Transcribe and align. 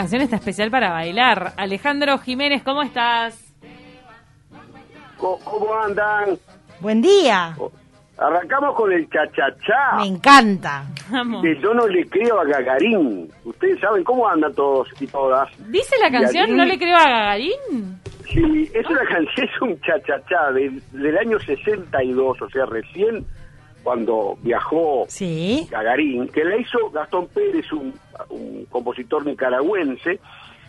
Canción 0.00 0.22
está 0.22 0.36
especial 0.36 0.70
para 0.70 0.92
bailar. 0.92 1.52
Alejandro 1.58 2.16
Jiménez, 2.16 2.62
¿cómo 2.62 2.82
estás? 2.82 3.54
¿Cómo 5.18 5.74
andan? 5.74 6.38
Buen 6.80 7.02
día. 7.02 7.54
Arrancamos 8.16 8.74
con 8.76 8.90
el 8.92 9.06
chachachá. 9.10 9.98
Me 9.98 10.06
encanta. 10.06 10.84
Vamos. 11.10 11.42
Que 11.42 11.54
yo 11.60 11.74
no 11.74 11.86
le 11.86 12.08
creo 12.08 12.40
a 12.40 12.46
Gagarín. 12.46 13.30
Ustedes 13.44 13.78
saben 13.78 14.02
cómo 14.02 14.26
andan 14.26 14.54
todos 14.54 14.88
y 14.98 15.06
todas. 15.06 15.50
¿Dice 15.68 15.94
la 16.00 16.10
canción 16.10 16.56
No 16.56 16.64
le 16.64 16.78
creo 16.78 16.96
a 16.96 17.04
Gagarín? 17.04 18.00
Sí, 18.32 18.70
es 18.72 18.86
una 18.88 19.04
canción, 19.06 19.48
es 19.48 19.60
un 19.60 19.80
chachachá 19.82 20.50
del, 20.52 20.82
del 20.92 21.18
año 21.18 21.38
62, 21.40 22.40
o 22.40 22.48
sea, 22.48 22.64
recién 22.64 23.26
cuando 23.82 24.36
viajó 24.42 25.04
Sí. 25.08 25.66
Gagarín, 25.70 26.28
que 26.28 26.44
la 26.44 26.56
hizo 26.56 26.90
Gastón 26.90 27.28
Pérez, 27.28 27.72
un, 27.72 27.94
un 28.28 28.64
compositor 28.66 29.24
nicaragüense, 29.26 30.20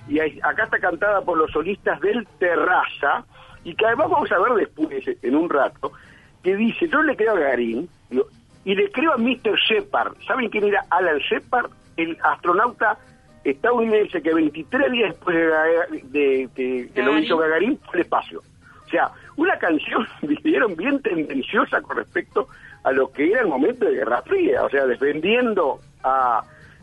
y 0.07 0.19
acá 0.19 0.63
está 0.65 0.79
cantada 0.79 1.21
por 1.21 1.37
los 1.37 1.51
solistas 1.51 1.99
del 2.01 2.25
Terraza, 2.39 3.25
y 3.63 3.75
que 3.75 3.85
además 3.85 4.09
vamos 4.09 4.31
a 4.31 4.39
ver 4.39 4.53
después, 4.53 5.03
en 5.21 5.35
un 5.35 5.49
rato, 5.49 5.91
que 6.43 6.55
dice, 6.55 6.87
yo 6.87 7.01
le 7.03 7.15
creo 7.15 7.33
a 7.33 7.39
Gagarín, 7.39 7.87
digo, 8.09 8.25
y 8.65 8.75
le 8.75 8.91
creo 8.91 9.13
a 9.13 9.17
Mr. 9.17 9.55
Shepard. 9.67 10.13
¿Saben 10.27 10.49
quién 10.49 10.63
era 10.65 10.85
Alan 10.89 11.17
Shepard? 11.19 11.69
El 11.97 12.17
astronauta 12.23 12.97
estadounidense 13.43 14.21
que 14.21 14.33
23 14.33 14.91
días 14.91 15.09
después 15.11 15.35
de, 15.35 15.45
Gaga- 15.47 15.87
de- 16.03 16.49
que, 16.55 16.89
que 16.93 17.01
lo 17.03 17.17
hizo 17.17 17.37
Gagarín 17.37 17.77
fue 17.85 17.95
al 17.95 18.01
espacio. 18.01 18.39
O 18.85 18.89
sea, 18.89 19.09
una 19.37 19.57
canción, 19.57 20.07
vieron, 20.43 20.75
bien 20.75 21.01
tendenciosa 21.01 21.81
con 21.81 21.97
respecto 21.97 22.47
a 22.83 22.91
lo 22.91 23.11
que 23.11 23.31
era 23.31 23.41
el 23.41 23.47
momento 23.47 23.85
de 23.85 23.95
Guerra 23.95 24.21
Fría, 24.23 24.63
o 24.63 24.69
sea, 24.69 24.85
defendiendo 24.85 25.79
a 26.03 26.41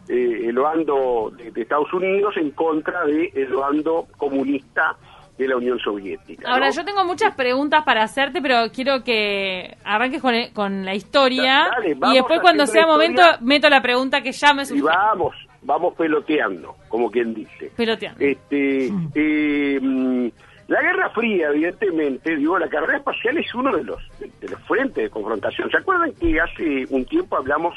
eh, 0.08 0.46
el 0.48 0.58
bando 0.58 1.32
de, 1.36 1.50
de 1.50 1.62
Estados 1.62 1.92
Unidos 1.92 2.36
en 2.36 2.52
contra 2.52 3.04
del 3.04 3.52
bando 3.52 4.06
comunista 4.16 4.96
de 5.38 5.46
la 5.46 5.56
Unión 5.56 5.78
Soviética. 5.78 6.50
Ahora, 6.50 6.66
¿no? 6.66 6.72
yo 6.72 6.84
tengo 6.84 7.04
muchas 7.04 7.34
preguntas 7.34 7.84
para 7.84 8.02
hacerte, 8.02 8.42
pero 8.42 8.70
quiero 8.72 9.04
que 9.04 9.76
arranques 9.84 10.20
con, 10.20 10.34
con 10.52 10.84
la 10.84 10.94
historia. 10.94 11.68
Dale, 11.70 11.96
y 12.10 12.14
después, 12.14 12.40
cuando 12.40 12.66
sea 12.66 12.86
momento, 12.86 13.22
meto 13.40 13.68
la 13.70 13.80
pregunta 13.80 14.20
que 14.20 14.32
ya 14.32 14.52
me 14.52 14.62
Y 14.62 14.66
surgió. 14.66 14.86
vamos, 14.86 15.36
vamos 15.62 15.94
peloteando, 15.94 16.74
como 16.88 17.10
quien 17.10 17.34
dice. 17.34 17.70
Peloteando. 17.76 18.18
Este, 18.24 18.90
eh, 19.14 19.78
mm, 19.80 20.28
la 20.68 20.80
Guerra 20.82 21.10
Fría, 21.10 21.48
evidentemente, 21.48 22.36
digo, 22.36 22.58
la 22.58 22.68
carrera 22.68 22.98
espacial 22.98 23.36
es 23.38 23.52
uno 23.54 23.74
de 23.76 23.84
los, 23.84 23.98
de 24.20 24.48
los 24.48 24.60
frentes 24.62 25.02
de 25.04 25.10
confrontación. 25.10 25.70
¿Se 25.70 25.78
acuerdan 25.78 26.12
que 26.12 26.40
hace 26.40 26.86
un 26.90 27.04
tiempo 27.06 27.36
hablamos 27.36 27.74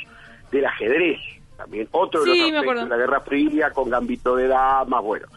del 0.51 0.65
ajedrez? 0.65 1.17
También 1.57 1.87
otro 1.91 2.23
de 2.23 2.33
Sí, 2.33 2.39
los 2.39 2.59
aspectos 2.59 2.83
de 2.83 2.89
la 2.89 2.97
Guerra 2.97 3.21
Fría 3.21 3.71
con 3.71 3.89
gambito 3.89 4.35
de 4.35 4.47
damas, 4.47 5.01
bueno. 5.03 5.27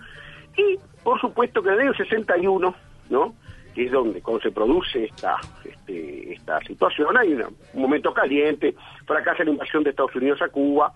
Y, 0.56 0.78
por 1.02 1.20
supuesto, 1.20 1.62
que 1.62 1.68
en 1.68 1.74
el 1.74 1.80
año 1.80 1.94
61, 1.94 2.74
¿no?, 3.10 3.34
que 3.74 3.86
es 3.86 3.90
donde 3.92 4.22
cuando 4.22 4.40
se 4.40 4.52
produce 4.52 5.04
esta 5.06 5.36
este, 5.64 6.32
esta 6.32 6.60
situación, 6.60 7.16
hay 7.16 7.32
una- 7.34 7.48
un 7.72 7.82
momento 7.82 8.14
caliente, 8.14 8.74
fracasa 9.04 9.42
la 9.42 9.50
invasión 9.50 9.82
de 9.82 9.90
Estados 9.90 10.14
Unidos 10.14 10.40
a 10.42 10.48
Cuba, 10.48 10.92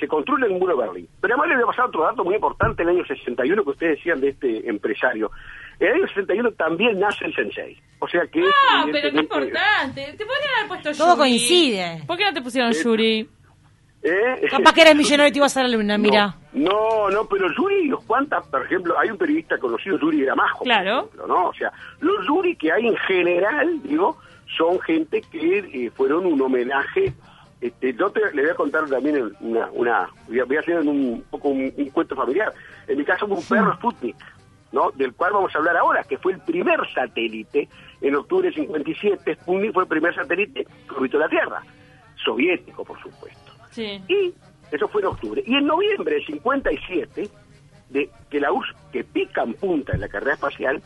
se 0.00 0.08
construye 0.08 0.46
el 0.46 0.52
muro 0.58 0.76
de 0.76 0.82
Berlín. 0.86 1.08
Pero 1.20 1.34
además 1.34 1.48
le 1.50 1.54
voy 1.54 1.62
a 1.64 1.66
pasar 1.68 1.84
otro 1.86 2.02
dato 2.02 2.24
muy 2.24 2.34
importante 2.34 2.82
el 2.82 2.88
año 2.90 3.04
61 3.06 3.62
que 3.62 3.70
ustedes 3.70 3.96
decían 3.98 4.20
de 4.20 4.28
este 4.30 4.68
empresario. 4.68 5.30
En 5.78 5.88
el 5.88 5.94
año 5.94 6.08
61 6.08 6.52
también 6.52 6.98
nace 6.98 7.24
el 7.26 7.34
Sensei. 7.34 7.76
O 7.98 8.08
sea 8.08 8.22
que... 8.32 8.40
es 8.40 8.46
Ah, 8.70 8.84
pero 8.90 9.10
qué 9.10 9.18
importante. 9.18 10.14
Te 10.16 10.24
podrían 10.24 10.54
haber 10.58 10.68
puesto 10.68 10.90
Yuri. 10.90 10.98
Todo 10.98 11.16
coincide. 11.16 12.02
¿Por 12.06 12.16
qué 12.16 12.24
no 12.24 12.32
te 12.32 12.42
pusieron 12.42 12.72
Yuri? 12.72 13.28
¿Eh? 14.02 14.46
Capaz 14.50 14.72
que 14.72 14.82
eres 14.82 14.94
millonario 14.96 15.28
y 15.28 15.32
te 15.32 15.38
ibas 15.38 15.56
a 15.56 15.62
la 15.62 15.68
luna, 15.68 15.98
mira. 15.98 16.36
No, 16.52 17.10
no, 17.10 17.26
pero 17.28 17.46
Yuri, 17.56 17.88
los 17.88 18.02
cuantas, 18.04 18.46
por 18.48 18.64
ejemplo, 18.64 18.98
hay 18.98 19.10
un 19.10 19.18
periodista 19.18 19.58
conocido, 19.58 19.98
Yuri 19.98 20.22
Gramajo, 20.22 20.64
Claro. 20.64 20.98
ejemplo, 20.98 21.26
¿no? 21.26 21.48
O 21.48 21.54
sea, 21.54 21.70
los 22.00 22.26
Yuri 22.26 22.56
que 22.56 22.72
hay 22.72 22.86
en 22.86 22.96
general, 22.96 23.82
digo, 23.82 24.16
son 24.56 24.80
gente 24.80 25.20
que 25.30 25.58
eh, 25.58 25.90
fueron 25.90 26.24
un 26.26 26.40
homenaje. 26.40 27.12
Este, 27.60 27.94
yo 27.94 28.10
te, 28.10 28.20
le 28.34 28.42
voy 28.42 28.50
a 28.50 28.54
contar 28.54 28.88
también 28.88 29.32
una, 29.40 29.68
una 29.72 30.08
voy 30.28 30.56
a, 30.56 30.60
hacer 30.60 30.78
un, 30.80 30.88
un 30.88 31.22
poco 31.30 31.48
un, 31.48 31.72
un 31.76 31.90
cuento 31.90 32.14
familiar. 32.14 32.52
En 32.86 32.96
mi 32.98 33.04
caso 33.04 33.26
un 33.26 33.42
perro 33.44 33.74
Sputnik, 33.76 34.16
¿no? 34.72 34.90
Del 34.92 35.14
cual 35.14 35.32
vamos 35.32 35.54
a 35.54 35.58
hablar 35.58 35.76
ahora, 35.76 36.04
que 36.04 36.18
fue 36.18 36.32
el 36.32 36.40
primer 36.40 36.80
satélite 36.92 37.68
en 38.00 38.14
octubre 38.14 38.48
del 38.48 38.54
57. 38.54 39.34
Sputnik 39.34 39.72
fue 39.72 39.84
el 39.84 39.88
primer 39.88 40.14
satélite 40.14 40.64
que 40.64 40.94
orbitó 40.94 41.18
la 41.18 41.28
Tierra, 41.28 41.62
soviético, 42.24 42.84
por 42.84 43.00
supuesto. 43.00 43.52
Sí. 43.70 44.02
Y 44.08 44.34
eso 44.70 44.88
fue 44.88 45.02
en 45.02 45.08
octubre. 45.08 45.42
Y 45.46 45.54
en 45.54 45.66
noviembre 45.66 46.16
del 46.16 46.26
57, 46.26 47.28
de 47.90 48.10
que 48.30 48.40
la 48.40 48.52
URSS, 48.52 48.74
que 48.92 49.04
pica 49.04 49.42
en 49.42 49.54
punta 49.54 49.92
en 49.92 50.00
la 50.00 50.08
carrera 50.08 50.34
espacial, 50.34 50.82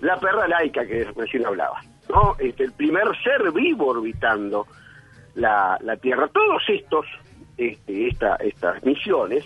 la 0.00 0.18
perra 0.18 0.46
laica 0.46 0.86
que 0.86 1.04
recién 1.16 1.44
hablaba, 1.44 1.80
¿no? 2.08 2.36
Este, 2.38 2.64
el 2.64 2.72
primer 2.72 3.04
ser 3.22 3.50
vivo 3.52 3.88
orbitando 3.88 4.66
la, 5.34 5.76
la 5.82 5.96
Tierra. 5.96 6.28
Todos 6.28 6.62
estos, 6.68 7.06
este, 7.56 8.08
esta, 8.08 8.36
estas 8.36 8.82
misiones 8.84 9.44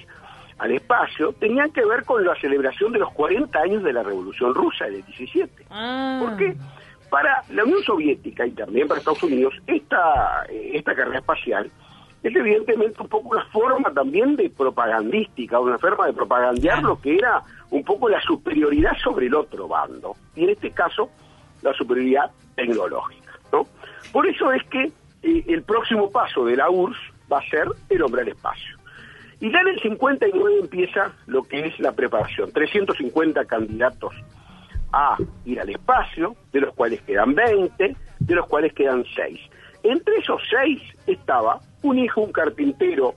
al 0.62 0.70
espacio 0.70 1.32
tenían 1.32 1.72
que 1.72 1.84
ver 1.84 2.04
con 2.04 2.24
la 2.24 2.36
celebración 2.36 2.92
de 2.92 3.00
los 3.00 3.12
40 3.14 3.58
años 3.58 3.82
de 3.82 3.92
la 3.92 4.04
Revolución 4.04 4.54
Rusa 4.54 4.84
del 4.84 5.04
17. 5.04 5.66
Ah. 5.68 6.20
¿Por 6.22 6.36
qué? 6.36 6.56
Para 7.10 7.42
la 7.50 7.64
Unión 7.64 7.82
Soviética 7.82 8.46
y 8.46 8.52
también 8.52 8.86
para 8.86 9.00
Estados 9.00 9.24
Unidos, 9.24 9.54
esta, 9.66 10.46
eh, 10.48 10.70
esta 10.74 10.94
carrera 10.94 11.18
espacial 11.18 11.68
es 12.22 12.36
evidentemente 12.36 13.02
un 13.02 13.08
poco 13.08 13.30
una 13.30 13.44
forma 13.46 13.92
también 13.92 14.36
de 14.36 14.50
propagandística, 14.50 15.58
una 15.58 15.78
forma 15.78 16.06
de 16.06 16.12
propagandear 16.12 16.80
lo 16.80 17.00
que 17.00 17.16
era 17.16 17.42
un 17.70 17.82
poco 17.82 18.08
la 18.08 18.22
superioridad 18.22 18.96
sobre 19.02 19.26
el 19.26 19.34
otro 19.34 19.66
bando, 19.66 20.14
y 20.36 20.44
en 20.44 20.50
este 20.50 20.70
caso 20.70 21.10
la 21.62 21.72
superioridad 21.74 22.30
tecnológica. 22.54 23.32
¿no? 23.52 23.66
Por 24.12 24.28
eso 24.28 24.52
es 24.52 24.62
que 24.68 24.92
eh, 25.24 25.44
el 25.48 25.64
próximo 25.64 26.08
paso 26.08 26.44
de 26.44 26.54
la 26.54 26.70
URSS 26.70 26.98
va 27.32 27.38
a 27.40 27.48
ser 27.48 27.66
el 27.88 28.00
hombre 28.02 28.22
al 28.22 28.28
espacio. 28.28 28.78
Y 29.42 29.50
ya 29.50 29.58
en 29.58 29.68
el 29.68 29.80
59 29.80 30.60
empieza 30.60 31.12
lo 31.26 31.42
que 31.42 31.66
es 31.66 31.80
la 31.80 31.90
preparación. 31.90 32.52
350 32.52 33.44
candidatos 33.46 34.14
a 34.92 35.16
ir 35.44 35.60
al 35.60 35.68
espacio, 35.68 36.36
de 36.52 36.60
los 36.60 36.72
cuales 36.74 37.02
quedan 37.02 37.34
20, 37.34 37.96
de 38.20 38.34
los 38.34 38.46
cuales 38.46 38.72
quedan 38.72 39.04
6. 39.16 39.40
Entre 39.82 40.16
esos 40.18 40.40
6 40.48 40.80
estaba 41.08 41.58
un 41.82 41.98
hijo, 41.98 42.20
un 42.20 42.30
carpintero, 42.30 43.16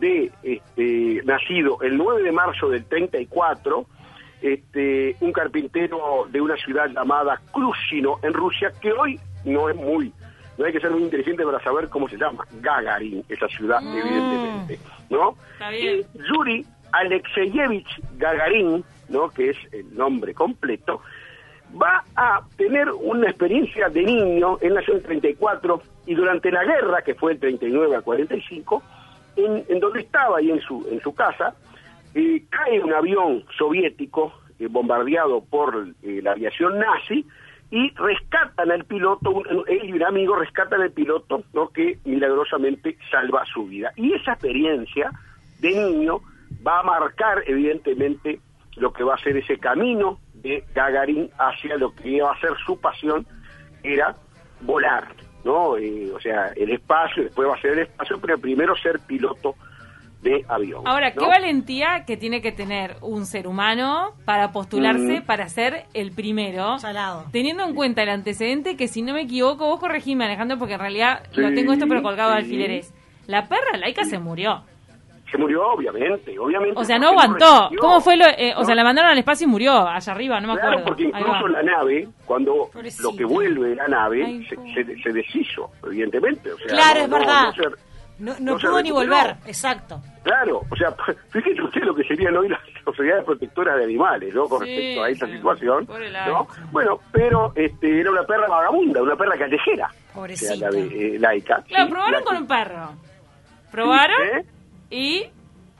de 0.00 0.32
este, 0.42 1.22
nacido 1.24 1.78
el 1.82 1.98
9 1.98 2.22
de 2.22 2.32
marzo 2.32 2.70
del 2.70 2.86
34, 2.86 3.86
este, 4.40 5.16
un 5.20 5.32
carpintero 5.32 6.26
de 6.30 6.40
una 6.40 6.56
ciudad 6.56 6.88
llamada 6.88 7.40
Krusino 7.52 8.18
en 8.22 8.32
Rusia, 8.32 8.72
que 8.80 8.90
hoy 8.90 9.20
no 9.44 9.68
es 9.68 9.76
muy, 9.76 10.12
no 10.58 10.64
hay 10.64 10.72
que 10.72 10.80
ser 10.80 10.90
muy 10.90 11.02
inteligente 11.02 11.44
para 11.44 11.62
saber 11.62 11.88
cómo 11.88 12.08
se 12.08 12.16
llama, 12.16 12.46
Gagarin, 12.60 13.24
esa 13.28 13.48
ciudad, 13.48 13.80
evidentemente, 13.82 14.78
¿no? 15.10 15.36
Está 15.52 15.70
bien. 15.70 16.04
Y 16.14 16.18
Yuri 16.28 16.66
Alexeyevich 16.92 18.00
Gagarin, 18.16 18.84
¿no? 19.08 19.28
que 19.30 19.50
es 19.50 19.56
el 19.72 19.94
nombre 19.96 20.34
completo, 20.34 21.02
va 21.80 22.04
a 22.14 22.40
tener 22.56 22.90
una 22.90 23.28
experiencia 23.28 23.88
de 23.88 24.02
niño, 24.02 24.58
él 24.60 24.74
nació 24.74 24.94
en 24.94 25.00
el 25.00 25.04
34 25.04 25.82
y 26.06 26.14
durante 26.14 26.50
la 26.50 26.64
guerra, 26.64 27.02
que 27.02 27.14
fue 27.14 27.32
el 27.32 27.40
39 27.40 27.96
al 27.96 28.02
45, 28.02 28.82
en, 29.36 29.64
en 29.68 29.80
donde 29.80 30.00
estaba 30.00 30.40
y 30.40 30.50
en 30.50 30.60
su, 30.60 30.86
en 30.90 31.00
su 31.00 31.14
casa, 31.14 31.54
eh, 32.14 32.44
cae 32.48 32.80
un 32.80 32.92
avión 32.92 33.44
soviético 33.58 34.32
eh, 34.58 34.68
bombardeado 34.68 35.44
por 35.44 35.88
eh, 36.02 36.20
la 36.22 36.32
aviación 36.32 36.78
nazi 36.78 37.26
y 37.70 37.90
rescatan 37.96 38.70
al 38.70 38.84
piloto, 38.84 39.30
un- 39.30 39.64
él 39.66 39.80
y 39.88 39.92
un 39.92 40.02
amigo 40.04 40.36
rescatan 40.36 40.82
al 40.82 40.92
piloto, 40.92 41.42
¿no? 41.52 41.68
que 41.70 41.98
milagrosamente 42.04 42.96
salva 43.10 43.44
su 43.46 43.66
vida. 43.66 43.90
Y 43.96 44.12
esa 44.12 44.32
experiencia 44.32 45.10
de 45.60 45.70
niño 45.70 46.20
va 46.66 46.80
a 46.80 46.82
marcar 46.84 47.42
evidentemente 47.46 48.40
lo 48.76 48.92
que 48.92 49.02
va 49.04 49.14
a 49.14 49.18
ser 49.18 49.36
ese 49.36 49.58
camino 49.58 50.18
de 50.34 50.62
Gagarin 50.74 51.30
hacia 51.38 51.76
lo 51.76 51.94
que 51.94 52.20
va 52.22 52.32
a 52.32 52.40
ser 52.40 52.52
su 52.64 52.78
pasión, 52.80 53.26
era 53.82 54.14
volar, 54.60 55.08
¿no? 55.44 55.76
Eh, 55.76 56.10
o 56.14 56.20
sea, 56.20 56.48
el 56.56 56.70
espacio, 56.70 57.24
después 57.24 57.48
va 57.48 57.54
a 57.54 57.60
ser 57.60 57.72
el 57.72 57.78
espacio, 57.80 58.18
pero 58.20 58.38
primero 58.38 58.76
ser 58.76 59.00
piloto 59.00 59.54
de 60.22 60.44
avión. 60.48 60.82
Ahora, 60.86 61.12
qué 61.12 61.24
valentía 61.24 62.04
que 62.06 62.16
tiene 62.16 62.40
que 62.42 62.50
tener 62.50 62.96
un 63.02 63.26
ser 63.26 63.46
humano 63.46 64.12
para 64.24 64.50
postularse 64.50 65.20
Mm. 65.20 65.24
para 65.24 65.48
ser 65.48 65.84
el 65.94 66.10
primero. 66.12 66.78
Salado. 66.78 67.26
Teniendo 67.32 67.62
en 67.64 67.74
cuenta 67.74 68.02
el 68.02 68.08
antecedente 68.08 68.76
que, 68.76 68.88
si 68.88 69.02
no 69.02 69.12
me 69.14 69.22
equivoco, 69.22 69.66
vos 69.66 69.78
corregime, 69.78 70.24
Alejandro, 70.24 70.58
porque 70.58 70.74
en 70.74 70.80
realidad 70.80 71.22
lo 71.34 71.48
Sí, 71.50 71.54
tengo 71.54 71.72
esto 71.72 71.86
pero 71.88 72.02
colgado 72.02 72.30
de 72.32 72.38
sí. 72.38 72.44
alfileres. 72.44 72.94
La 73.26 73.46
perra 73.48 73.76
laica 73.78 74.04
se 74.04 74.18
murió. 74.18 74.62
Se 75.30 75.38
murió, 75.38 75.66
obviamente, 75.72 76.38
obviamente. 76.38 76.78
O 76.80 76.84
sea, 76.84 76.98
no 77.00 77.08
porque 77.08 77.22
aguantó. 77.24 77.54
resistió, 77.62 77.80
¿Cómo 77.80 78.00
fue 78.00 78.16
lo...? 78.16 78.26
eh, 78.26 78.52
o 78.56 78.60
¿no? 78.60 78.64
sea, 78.64 78.74
la 78.76 78.84
mandaron 78.84 79.10
al 79.10 79.18
espacio 79.18 79.46
y 79.46 79.50
murió 79.50 79.72
allá 79.88 80.12
arriba, 80.12 80.40
no 80.40 80.46
me 80.48 80.54
Claro, 80.54 80.68
acuerdo. 80.78 80.86
porque 80.86 81.02
Ahí 81.12 81.20
incluso 81.20 81.48
la 81.48 81.62
nave, 81.64 82.08
cuando 82.24 82.68
Pobrecita. 82.72 83.02
lo 83.02 83.16
que 83.16 83.24
vuelve 83.24 83.74
la 83.74 83.88
nave, 83.88 84.24
Ay, 84.24 84.46
se, 84.46 84.56
se- 84.72 85.02
se 85.02 85.12
deshizo, 85.12 85.68
evidentemente. 85.84 86.52
O 86.52 86.56
sea, 86.58 86.66
Claro, 86.68 86.98
no- 87.00 87.04
es 87.04 87.10
no- 87.10 87.18
verdad. 87.18 87.52
No, 88.18 88.32
no 88.40 88.52
no 88.52 88.58
pudo 88.58 88.82
ni 88.82 88.90
volver, 88.90 89.36
exacto. 89.46 90.00
Claro, 90.22 90.62
o 90.70 90.76
sea, 90.76 90.94
fíjese 91.30 91.60
usted 91.62 91.82
lo 91.82 91.94
que 91.94 92.02
serían 92.04 92.36
hoy 92.36 92.48
las 92.48 92.60
sociedades 92.84 93.24
protectoras 93.24 93.76
de 93.76 93.84
animales, 93.84 94.34
¿no? 94.34 94.44
Con 94.48 94.64
Sí, 94.64 94.70
respecto 94.70 95.02
a 95.02 95.08
esta 95.10 95.26
sí. 95.26 95.32
situación, 95.32 95.86
¿no? 96.26 96.48
Bueno, 96.72 97.00
pero 97.12 97.52
este, 97.54 98.00
era 98.00 98.10
una 98.10 98.22
perra 98.24 98.46
vagabunda, 98.48 99.02
una 99.02 99.16
perra 99.16 99.36
callejera. 99.36 99.88
Pobrecita. 100.14 100.54
O 100.54 100.56
sea, 100.56 100.70
la 100.70 100.76
de, 100.76 101.16
eh, 101.16 101.18
laica. 101.18 101.62
Claro, 101.68 101.84
¿sí? 101.86 101.90
probaron 101.92 102.20
La 102.20 102.24
con 102.24 102.36
un 102.38 102.46
perro. 102.46 102.90
Probaron 103.70 104.16
¿eh? 104.34 104.44
y 104.90 105.26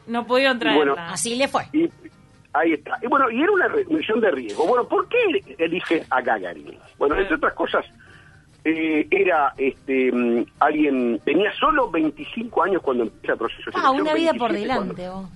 no 0.06 0.26
pudieron 0.26 0.58
bueno, 0.58 0.94
traerla. 0.94 1.12
Así 1.12 1.36
le 1.36 1.48
fue. 1.48 1.64
Y 1.72 1.88
ahí 2.52 2.72
está. 2.74 2.98
Y 3.02 3.06
bueno, 3.06 3.30
y 3.30 3.42
era 3.42 3.52
una 3.52 3.68
re- 3.68 3.84
misión 3.86 4.20
de 4.20 4.30
riesgo. 4.30 4.66
Bueno, 4.66 4.86
¿por 4.86 5.08
qué 5.08 5.16
eligen 5.58 6.04
a 6.10 6.20
Gagarin? 6.20 6.78
Bueno, 6.98 7.16
entre 7.16 7.36
otras 7.36 7.54
cosas, 7.54 7.84
eh, 8.68 9.06
era 9.10 9.52
este 9.56 10.10
mm, 10.12 10.44
alguien, 10.58 11.20
tenía 11.24 11.52
solo 11.54 11.88
25 11.90 12.62
años 12.64 12.82
cuando 12.82 13.04
empieza 13.04 13.34
el 13.34 13.38
proceso 13.38 13.70
Ah, 13.74 13.90
una 13.92 14.12
vida 14.12 14.32
por 14.34 14.50
27 14.52 14.58
delante. 14.58 15.06
Cuando, 15.06 15.30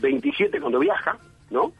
27 0.00 0.60
cuando 0.60 0.78
viaja, 0.78 1.16
¿no? 1.50 1.72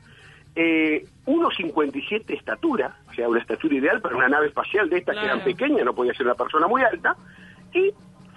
Eh, 0.57 1.05
1,57 1.27 2.25
de 2.27 2.35
estatura, 2.35 2.97
o 3.09 3.15
sea, 3.15 3.29
una 3.29 3.39
estatura 3.41 3.75
ideal 3.77 4.01
para 4.01 4.17
una 4.17 4.29
nave 4.29 4.49
espacial 4.49 4.89
de 4.91 4.99
estas 4.99 5.15
que 5.15 5.21
Claro. 5.23 5.35
eran 5.37 5.45
pequeñas, 5.45 5.85
no 5.85 5.95
podía 5.95 6.13
ser 6.15 6.27
una 6.27 6.35
persona 6.35 6.67
muy 6.67 6.83
alta. 6.83 7.15
Y 7.73 7.93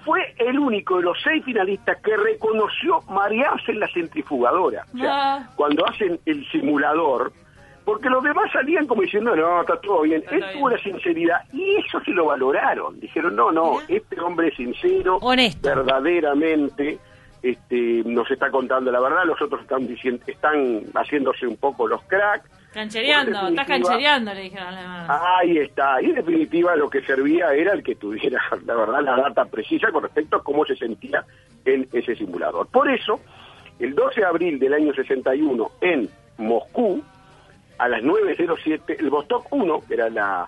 fue 0.06 0.36
el 0.38 0.60
único 0.60 0.98
de 0.98 1.04
los 1.04 1.18
seis 1.24 1.44
finalistas 1.44 1.98
que 2.04 2.16
reconoció 2.16 3.02
marearse 3.10 3.72
en 3.72 3.80
la 3.80 3.88
centrifugadora. 3.88 4.86
O 4.94 4.98
sea, 4.98 5.36
Ah. 5.38 5.50
cuando 5.56 5.88
hacen 5.88 6.20
el 6.28 6.46
simulador, 6.52 7.34
porque 7.86 8.10
los 8.10 8.24
demás 8.24 8.52
salían 8.52 8.88
como 8.88 9.02
diciendo, 9.02 9.36
no, 9.36 9.62
está 9.62 9.80
todo 9.82 10.02
bien. 10.02 10.22
Está 10.22 10.36
Él 10.36 10.46
tuvo 10.54 10.70
la 10.70 10.78
sinceridad 10.78 11.42
y 11.52 11.78
eso 11.78 12.00
se 12.02 12.12
lo 12.12 12.26
valoraron. 12.26 13.00
Dijeron, 13.00 13.36
no, 13.36 13.52
no, 13.52 13.80
este 13.88 14.20
hombre 14.22 14.50
es 14.50 14.56
sincero, 14.56 15.18
Honesto. 15.18 15.68
verdaderamente 15.68 17.00
este, 17.44 18.04
nos 18.06 18.32
está 18.32 18.50
contando 18.50 18.90
la 18.90 19.02
verdad, 19.02 19.26
los 19.26 19.40
otros 19.42 19.62
están 19.62 19.86
diciendo, 19.86 20.24
están 20.26 20.84
haciéndose 20.96 21.46
un 21.46 21.58
poco 21.58 21.88
los 21.88 22.02
cracks. 22.04 22.50
Canchereando, 22.74 23.50
estás 23.50 23.68
canchereando, 23.68 24.34
le 24.34 24.42
dijeron 24.42 24.70
a 24.70 24.72
la 24.72 24.82
demás. 24.82 25.22
Ahí 25.40 25.58
está. 25.58 26.02
Y 26.02 26.06
en 26.06 26.16
definitiva 26.16 26.76
lo 26.76 26.90
que 26.90 27.02
servía 27.02 27.54
era 27.54 27.74
el 27.74 27.84
que 27.84 27.96
tuviera, 27.96 28.42
la 28.66 28.76
verdad, 28.76 29.02
la 29.02 29.18
data 29.18 29.46
precisa 29.46 29.92
con 29.92 30.04
respecto 30.04 30.38
a 30.38 30.44
cómo 30.44 30.66
se 30.66 30.76
sentía 30.76 31.24
en 31.66 31.88
ese 31.92 32.16
simulador. 32.16 32.68
Por 32.68 32.90
eso, 32.90 33.20
el 33.78 33.94
12 33.94 34.22
de 34.22 34.26
abril 34.26 34.58
del 34.58 34.74
año 34.74 34.94
61, 34.94 35.72
en 35.82 36.10
Moscú, 36.38 37.04
a 37.78 37.88
las 37.88 38.02
9.07, 38.02 38.96
el 39.00 39.10
Vostok 39.10 39.52
1, 39.52 39.82
que 39.88 39.94
era 39.94 40.10
la, 40.10 40.48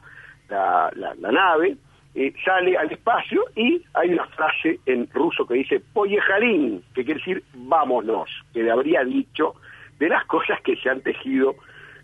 la, 0.49 0.91
la- 0.95 1.15
la 1.15 1.31
nave, 1.31 1.77
eh, 2.13 2.33
sale 2.45 2.77
al 2.77 2.91
espacio 2.91 3.43
y 3.55 3.83
hay 3.93 4.09
una 4.11 4.25
frase 4.27 4.79
en 4.85 5.09
ruso 5.13 5.45
que 5.45 5.55
dice 5.55 5.81
Poyejarín, 5.93 6.83
que 6.93 7.03
quiere 7.03 7.19
decir 7.19 7.43
vámonos, 7.53 8.29
que 8.53 8.63
le 8.63 8.71
habría 8.71 9.03
dicho 9.03 9.55
de 9.99 10.09
las 10.09 10.23
cosas 10.25 10.61
que 10.61 10.75
se 10.77 10.89
han 10.89 11.01
tejido, 11.01 11.55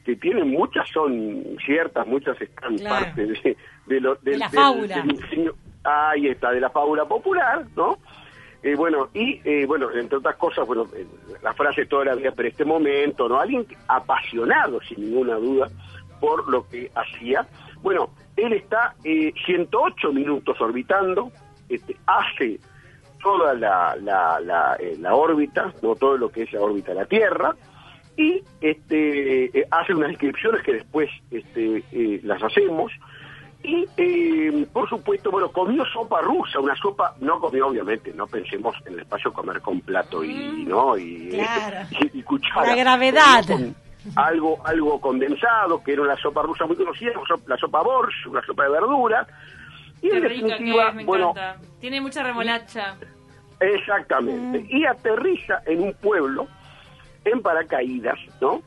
que 0.06 0.16
tienen 0.16 0.50
muchas 0.50 0.90
son 0.90 1.44
ciertas, 1.66 2.06
muchas 2.08 2.42
están 2.42 2.78
Claro. 2.78 3.06
parte 3.06 3.26
de, 3.28 3.58
de 3.86 4.02
lo- 4.02 4.16
De 4.16 4.32
del- 4.32 4.40
la 4.40 4.48
del- 4.50 4.60
fábula. 4.60 4.96
del 4.98 5.12
ingenio- 5.12 5.56
ahí 5.84 6.28
está, 6.28 6.52
de 6.52 6.60
la 6.60 6.70
fábula 6.72 7.06
popular, 7.06 7.64
¿no? 7.76 7.98
Eh, 8.64 8.76
bueno, 8.76 9.10
y 9.14 9.42
eh, 9.44 9.66
bueno, 9.66 9.90
entre 9.92 10.18
otras 10.18 10.36
cosas, 10.36 10.68
bueno, 10.68 10.88
eh, 10.96 11.06
la 11.42 11.54
frase 11.54 11.86
toda 11.88 12.06
la 12.06 12.16
vida, 12.16 12.32
pero 12.36 12.48
este 12.48 12.64
momento, 12.66 13.28
¿no? 13.28 13.40
Alguien 13.40 13.66
apasionado, 13.88 14.80
sin 14.82 15.02
ninguna 15.02 15.36
duda, 15.36 15.68
por 16.20 16.48
lo 16.50 16.68
que 16.68 16.92
hacía. 16.94 17.48
Bueno, 17.82 18.12
él 18.36 18.54
está 18.54 18.94
eh, 19.04 19.34
108 19.46 20.14
minutos 20.14 20.60
orbitando, 20.62 21.32
este, 21.70 21.98
hace 22.06 22.60
toda 23.22 23.54
la, 23.54 23.96
la, 24.02 24.40
la, 24.40 24.76
eh, 24.80 24.96
la 25.00 25.16
órbita, 25.16 25.74
no 25.82 25.96
todo 25.96 26.18
lo 26.18 26.30
que 26.30 26.44
es 26.44 26.54
la 26.54 26.62
órbita 26.62 26.94
de 26.94 27.00
la 27.00 27.06
Tierra, 27.06 27.56
y 28.18 28.44
este 28.60 29.46
eh, 29.58 29.68
hace 29.72 29.94
unas 29.94 30.10
descripciones 30.10 30.64
que 30.64 30.74
después 30.74 31.10
este, 31.32 31.84
eh, 31.92 32.20
las 32.24 32.42
hacemos. 32.44 32.92
Y, 33.64 33.88
eh, 33.98 34.66
por 34.74 34.90
supuesto, 34.90 35.30
bueno, 35.30 35.52
comió 35.52 35.86
sopa 35.86 36.20
rusa, 36.22 36.60
una 36.60 36.76
sopa, 36.76 37.14
no 37.20 37.40
comió 37.40 37.68
obviamente, 37.68 38.12
no 38.14 38.26
pensemos 38.26 38.76
en 38.86 38.94
el 38.94 39.00
espacio 39.02 39.32
comer 39.32 39.62
con 39.62 39.80
plato 39.82 40.24
y, 40.24 40.66
¿no? 40.66 40.98
Y, 40.98 41.30
Claro. 41.30 41.88
y, 41.92 42.20
y 42.20 42.24
cuchara. 42.24 42.68
La 42.70 42.76
gravedad. 42.76 43.46
Con 43.48 43.76
algo, 44.16 44.60
algo 44.66 45.00
condensado, 45.00 45.84
que 45.84 45.94
era 45.94 46.02
una 46.02 46.18
sopa 46.18 46.42
rusa 46.42 46.66
muy 46.66 46.76
conocida, 46.76 47.12
la 47.46 47.56
sopa- 47.58 47.84
borsch, 47.84 48.26
una 48.28 48.42
sopa 48.44 48.64
de 48.64 48.70
verdura. 48.72 49.28
Y 50.02 50.10
Qué 50.10 50.16
en 50.18 50.22
definitiva, 50.24 50.90
es, 50.90 50.96
me 50.96 51.06
bueno, 51.06 51.30
encanta. 51.30 51.62
Tiene 51.80 52.02
mucha 52.02 52.24
remolacha. 52.24 52.96
Exactamente. 53.60 54.60
Mm. 54.60 54.68
Y 54.76 54.86
aterriza 54.86 55.62
en 55.68 55.84
un 55.84 55.94
pueblo 55.94 56.48
en 57.26 57.42
paracaídas, 57.44 58.18
¿no? 58.42 58.64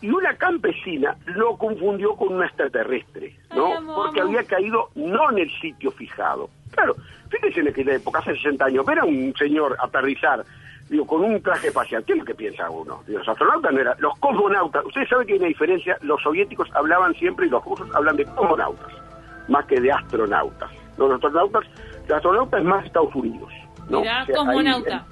Y 0.00 0.10
una 0.10 0.34
campesina 0.36 1.16
lo 1.26 1.56
confundió 1.56 2.14
con 2.14 2.34
un 2.34 2.44
extraterrestre, 2.44 3.36
¿no? 3.54 3.66
Ay. 3.78 3.84
Porque 3.84 4.20
había 4.20 4.44
caído 4.44 4.90
no 4.94 5.30
en 5.32 5.38
el 5.38 5.50
sitio 5.60 5.90
fijado. 5.90 6.48
Claro, 6.70 6.94
fíjense 7.28 7.60
en 7.60 7.68
aquella 7.68 7.94
época, 7.94 8.20
hace 8.20 8.34
60 8.36 8.64
años, 8.64 8.86
ver 8.86 9.00
a 9.00 9.04
un 9.04 9.34
señor 9.36 9.76
aterrizar, 9.80 10.44
digo, 10.88 11.06
con 11.06 11.24
un 11.24 11.42
traje 11.42 11.68
espacial, 11.68 12.04
¿qué 12.04 12.12
es 12.12 12.18
lo 12.20 12.24
que 12.24 12.34
piensa 12.34 12.70
uno? 12.70 13.02
Digo, 13.06 13.18
los 13.18 13.28
astronautas 13.28 13.72
no 13.72 13.80
eran, 13.80 13.96
los 13.98 14.16
cosmonautas, 14.20 14.84
ustedes 14.84 15.08
saben 15.08 15.26
que 15.26 15.32
hay 15.32 15.38
una 15.40 15.48
diferencia, 15.48 15.98
los 16.02 16.22
soviéticos 16.22 16.68
hablaban 16.74 17.14
siempre 17.14 17.46
y 17.46 17.50
los 17.50 17.64
rusos 17.64 17.88
hablan 17.94 18.16
de 18.16 18.24
cosmonautas, 18.26 18.92
más 19.48 19.64
que 19.66 19.80
de 19.80 19.90
astronautas. 19.90 20.70
Los 20.96 21.12
astronautas, 21.12 21.64
el 22.06 22.12
astronauta 22.12 22.58
es 22.58 22.64
más 22.64 22.84
Estados 22.84 23.14
Unidos, 23.14 23.52
¿no? 23.88 24.00
Mirá, 24.00 24.22
O 24.22 24.26
sea, 24.26 24.34
ahí, 24.34 24.34
cosmonauta. 24.34 25.06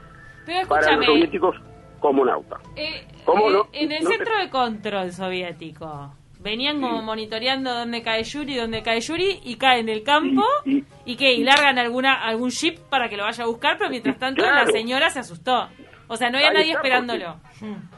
Pero 0.44 0.68
para 0.68 0.96
los 0.96 1.06
escúchame, 1.06 1.65
soviéticos, 2.00 2.00
cosmonauta. 2.00 2.56
eh, 2.76 3.06
¿Cómo 3.24 3.48
eh, 3.50 3.52
no? 3.52 3.68
en 3.72 3.92
el 3.92 4.04
No 4.04 4.10
te- 4.10 4.16
centro 4.16 4.38
de 4.38 4.50
control 4.50 5.12
soviético, 5.12 6.12
venían 6.40 6.80
como 6.80 7.02
monitoreando 7.02 7.72
dónde 7.74 8.02
cae 8.02 8.22
Yuri, 8.22 8.56
dónde 8.56 8.82
cae 8.82 9.00
Yuri, 9.00 9.40
y 9.44 9.56
cae 9.56 9.80
en 9.80 9.88
el 9.88 10.02
campo, 10.02 10.42
Y- 10.64 10.76
y, 10.78 10.84
y- 11.06 11.16
qué, 11.16 11.32
y 11.34 11.42
largan 11.44 11.78
alguna 11.78 12.14
algún 12.14 12.50
ship 12.50 12.78
para 12.88 13.08
que 13.08 13.16
lo 13.16 13.24
vaya 13.24 13.44
a 13.44 13.46
buscar, 13.46 13.76
pero 13.78 13.90
mientras 13.90 14.18
tanto 14.18 14.42
Claro. 14.42 14.64
la 14.66 14.70
señora 14.70 15.10
se 15.10 15.20
asustó. 15.20 15.68
O 16.08 16.16
sea, 16.16 16.30
no 16.30 16.36
había 16.38 16.50
Ahí 16.50 16.54
nadie 16.54 16.72
esperándolo. 16.72 17.34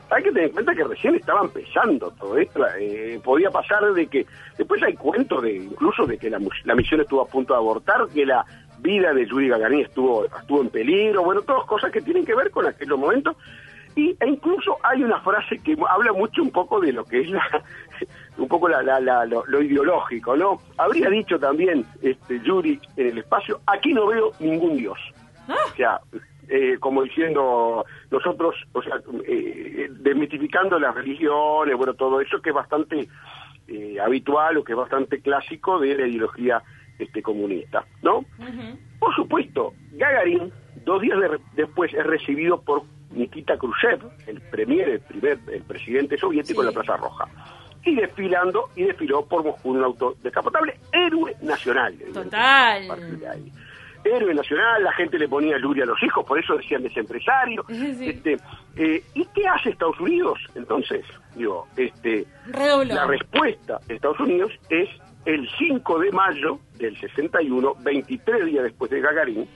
Hay 0.08 0.22
que 0.22 0.30
tener 0.32 0.44
en 0.44 0.52
cuenta 0.52 0.74
que 0.74 0.82
recién 0.84 1.14
estaba 1.16 1.42
empezando 1.42 2.10
todo 2.12 2.38
esto. 2.38 2.64
eh, 2.78 3.20
podía 3.22 3.50
pasar 3.50 3.82
de 3.92 4.06
que. 4.06 4.24
Después 4.56 4.82
hay 4.82 4.94
cuentos 4.94 5.42
de 5.42 5.56
incluso 5.56 6.06
de 6.06 6.16
que 6.16 6.30
la, 6.30 6.38
la 6.64 6.74
misión 6.74 7.02
estuvo 7.02 7.20
a 7.20 7.26
punto 7.26 7.52
de 7.52 7.58
abortar, 7.58 8.08
que 8.14 8.24
la 8.24 8.46
vida 8.78 9.12
de 9.12 9.26
Yuri 9.26 9.48
Gagarin 9.50 9.80
estuvo, 9.80 10.24
estuvo 10.24 10.62
en 10.62 10.70
peligro. 10.70 11.22
Bueno, 11.22 11.42
todas 11.42 11.66
cosas 11.66 11.92
que 11.92 12.00
tienen 12.00 12.24
que 12.24 12.34
ver 12.34 12.50
con 12.50 12.66
aquellos 12.66 12.98
momentos. 12.98 13.36
Y, 13.98 14.16
e 14.20 14.28
incluso 14.28 14.76
hay 14.84 15.02
una 15.02 15.20
frase 15.22 15.58
que 15.58 15.76
habla 15.90 16.12
mucho 16.12 16.40
un 16.42 16.50
poco 16.52 16.78
de 16.78 16.92
lo 16.92 17.04
que 17.04 17.20
es 17.22 17.30
la, 17.30 17.42
un 18.38 18.46
poco 18.46 18.68
la, 18.68 18.80
la- 18.82 19.00
la- 19.00 19.24
lo, 19.26 19.44
lo 19.46 19.60
ideológico, 19.60 20.36
¿no? 20.36 20.60
Habría 20.76 21.10
dicho 21.10 21.36
también 21.40 21.84
este 22.00 22.38
Yuri 22.40 22.78
en 22.96 23.06
el 23.08 23.18
espacio, 23.18 23.60
aquí 23.66 23.92
no 23.92 24.06
veo 24.06 24.30
ningún 24.38 24.76
dios. 24.76 24.98
O 25.72 25.76
sea, 25.76 26.00
eh, 26.48 26.76
como 26.78 27.02
diciendo 27.02 27.84
nosotros, 28.12 28.54
o 28.72 28.82
sea, 28.82 29.00
eh, 29.26 29.88
desmitificando 29.90 30.78
las 30.78 30.94
religiones, 30.94 31.76
bueno, 31.76 31.94
todo 31.94 32.20
eso 32.20 32.40
que 32.40 32.50
es 32.50 32.54
bastante 32.54 33.08
eh, 33.66 33.96
habitual 34.00 34.58
o 34.58 34.62
que 34.64 34.72
es 34.74 34.78
bastante 34.78 35.20
clásico 35.20 35.80
de 35.80 35.96
la 35.96 36.06
ideología 36.06 36.62
este, 37.00 37.20
comunista, 37.20 37.84
¿no? 38.02 38.24
Por 39.00 39.14
supuesto, 39.16 39.72
Gagarin, 39.94 40.52
dos 40.84 41.02
días 41.02 41.18
de- 41.18 41.40
después, 41.54 41.92
es 41.94 42.06
recibido 42.06 42.60
por 42.62 42.82
Nikita 43.10 43.56
Khrushchev, 43.56 44.00
el 44.26 44.40
premier, 44.42 44.88
el 44.88 45.00
primer 45.00 45.38
el 45.52 45.62
presidente 45.62 46.16
soviético 46.18 46.62
en 46.62 46.66
la 46.66 46.72
Plaza 46.72 46.96
Roja. 46.96 47.26
Y 47.84 47.94
desfilando, 47.94 48.70
y 48.76 48.84
desfiló 48.84 49.24
por 49.24 49.44
Moscú 49.44 49.70
en 49.72 49.78
un 49.78 49.84
auto 49.84 50.16
descapotable, 50.22 50.78
héroe 50.92 51.34
nacional. 51.42 51.96
Total. 52.12 52.90
Ahí. 53.30 53.52
Héroe 54.04 54.34
nacional, 54.34 54.84
la 54.84 54.92
gente 54.92 55.18
le 55.18 55.28
ponía 55.28 55.58
Luria 55.58 55.84
a 55.84 55.86
los 55.86 56.02
hijos, 56.02 56.24
por 56.24 56.38
eso 56.38 56.56
decían 56.56 56.82
desempresario. 56.82 57.64
Sí. 57.68 58.10
Este, 58.10 58.36
eh, 58.76 59.02
¿Y 59.14 59.24
qué 59.34 59.46
hace 59.48 59.70
Estados 59.70 59.98
Unidos? 60.00 60.38
Entonces, 60.54 61.04
digo, 61.34 61.66
este, 61.76 62.26
Redobló. 62.46 62.94
la 62.94 63.06
respuesta 63.06 63.80
de 63.86 63.94
Estados 63.94 64.20
Unidos 64.20 64.52
es 64.68 64.88
el 65.24 65.48
5 65.58 65.98
de 65.98 66.12
mayo 66.12 66.58
del 66.76 66.98
61, 66.98 67.74
23 67.80 68.46
días 68.46 68.64
después 68.64 68.90
de 68.90 69.00
Gagarin, 69.00 69.48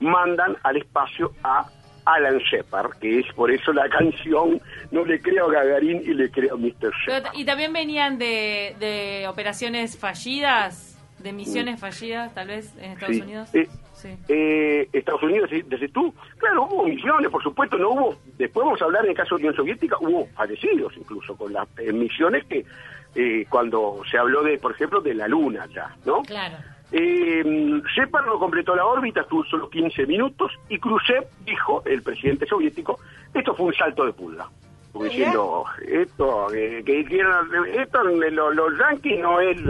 mandan 0.00 0.56
al 0.62 0.76
espacio 0.76 1.32
a 1.42 1.66
Alan 2.06 2.38
Shepard, 2.38 2.92
que 2.98 3.18
es 3.20 3.26
por 3.34 3.50
eso 3.50 3.72
la 3.72 3.88
canción 3.90 4.60
No 4.90 5.04
le 5.04 5.20
creo 5.20 5.48
a 5.48 5.52
Gagarin 5.52 6.00
y 6.04 6.14
le 6.14 6.30
creo 6.30 6.54
a 6.54 6.58
Mr. 6.58 6.92
Shepard. 7.06 7.34
y 7.34 7.44
también 7.44 7.72
venían 7.72 8.16
de, 8.18 8.74
de 8.80 9.26
operaciones 9.28 9.98
fallidas, 9.98 10.96
de 11.18 11.32
misiones 11.32 11.78
fallidas, 11.80 12.32
tal 12.34 12.48
vez, 12.48 12.72
en 12.78 12.92
Estados 12.92 13.16
Sí. 13.16 13.22
Unidos. 13.22 13.54
Eh, 13.54 13.68
Sí. 13.96 14.10
Eh, 14.28 14.90
Estados 14.92 15.22
Unidos, 15.22 15.48
desde 15.50 15.88
tú. 15.88 16.14
Claro, 16.36 16.68
hubo 16.70 16.84
misiones, 16.84 17.30
por 17.30 17.42
supuesto, 17.42 17.78
no 17.78 17.90
hubo. 17.92 18.16
Después 18.36 18.66
vamos 18.66 18.82
a 18.82 18.84
hablar 18.84 19.04
en 19.04 19.12
el 19.12 19.16
caso 19.16 19.36
de 19.36 19.44
Unión 19.44 19.56
Soviética, 19.56 19.96
hubo 20.00 20.26
fallecidos 20.36 20.92
incluso 20.98 21.34
con 21.34 21.54
las 21.54 21.66
eh, 21.78 21.90
misiones 21.94 22.44
que 22.44 22.66
eh, 23.14 23.46
cuando 23.48 24.02
se 24.10 24.18
habló 24.18 24.42
de, 24.42 24.58
por 24.58 24.72
ejemplo, 24.72 25.00
de 25.00 25.14
la 25.14 25.26
Luna 25.26 25.66
ya, 25.74 25.96
¿no? 26.04 26.20
Claro. 26.24 26.56
Eh, 26.92 27.82
Shepard 27.96 28.26
no 28.26 28.38
completó 28.38 28.76
la 28.76 28.86
órbita, 28.86 29.22
estuvo 29.22 29.44
solo 29.44 29.68
15 29.68 30.06
minutos 30.06 30.52
y 30.68 30.78
Khrushchev 30.78 31.26
dijo, 31.44 31.82
el 31.84 32.02
presidente 32.02 32.46
soviético, 32.46 33.00
esto 33.34 33.54
fue 33.54 33.66
un 33.66 33.74
salto 33.74 34.06
de 34.06 34.12
pulga. 34.12 34.48
Como 34.92 35.04
diciendo, 35.04 35.64
esto, 35.86 36.52
eh, 36.54 36.82
que 36.86 37.00
hicieron, 37.00 37.48
esto, 37.74 38.02
los, 38.02 38.78
yanquis 38.78 39.18
no 39.18 39.40
es, 39.40 39.60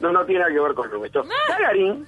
no, 0.00 0.12
no 0.12 0.24
tiene 0.24 0.40
nada 0.40 0.52
que 0.52 0.60
ver 0.60 0.74
con 0.74 0.90
lo 0.90 0.98
nuestro. 0.98 1.24
Gagarin 1.48 2.04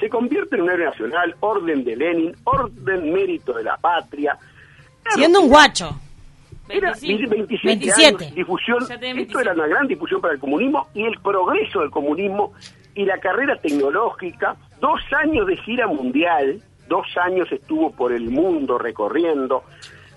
se 0.00 0.08
convierte 0.08 0.56
en 0.56 0.62
un 0.62 0.70
héroe 0.70 0.86
nacional, 0.86 1.36
orden 1.40 1.84
de 1.84 1.96
Lenin, 1.96 2.34
orden 2.44 3.12
mérito 3.12 3.52
de 3.52 3.62
la 3.62 3.76
patria. 3.76 4.36
Claro, 5.02 5.16
Siendo 5.16 5.40
un 5.42 5.48
guacho. 5.48 5.90
era 6.68 6.92
25. 6.92 7.30
27, 7.30 7.66
27. 7.66 8.24
años, 8.24 8.34
difusión. 8.34 8.78
Esto 8.90 9.40
era 9.40 9.52
una 9.52 9.66
gran 9.66 9.86
difusión 9.86 10.20
para 10.20 10.34
el 10.34 10.40
comunismo 10.40 10.88
y 10.94 11.04
el 11.04 11.20
progreso 11.20 11.80
del 11.80 11.90
comunismo 11.90 12.52
y 12.98 13.04
la 13.04 13.18
carrera 13.18 13.56
tecnológica. 13.56 14.56
Dos 14.80 15.00
años 15.12 15.46
de 15.46 15.56
gira 15.58 15.86
mundial, 15.86 16.60
dos 16.88 17.06
años 17.16 17.50
estuvo 17.52 17.92
por 17.92 18.12
el 18.12 18.28
mundo 18.28 18.76
recorriendo. 18.76 19.62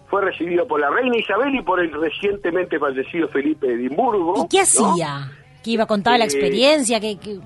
Fue 0.09 0.23
recibido 0.23 0.67
por 0.67 0.81
la 0.81 0.89
reina 0.89 1.15
Isabel 1.15 1.53
y 1.53 1.61
por 1.61 1.79
el 1.79 1.91
recientemente 1.93 2.79
fallecido 2.79 3.27
Felipe 3.27 3.67
de 3.67 3.75
Edimburgo. 3.75 4.33
¿Y 4.43 4.47
qué 4.47 4.63
¿no? 4.79 4.95
¿Que 5.63 5.71
iba 5.71 5.83
a 5.83 5.87
contar 5.87 6.17
la 6.17 6.25
Eh, 6.25 6.27
experiencia? 6.27 6.99
que 6.99 7.17
que-. 7.19 7.37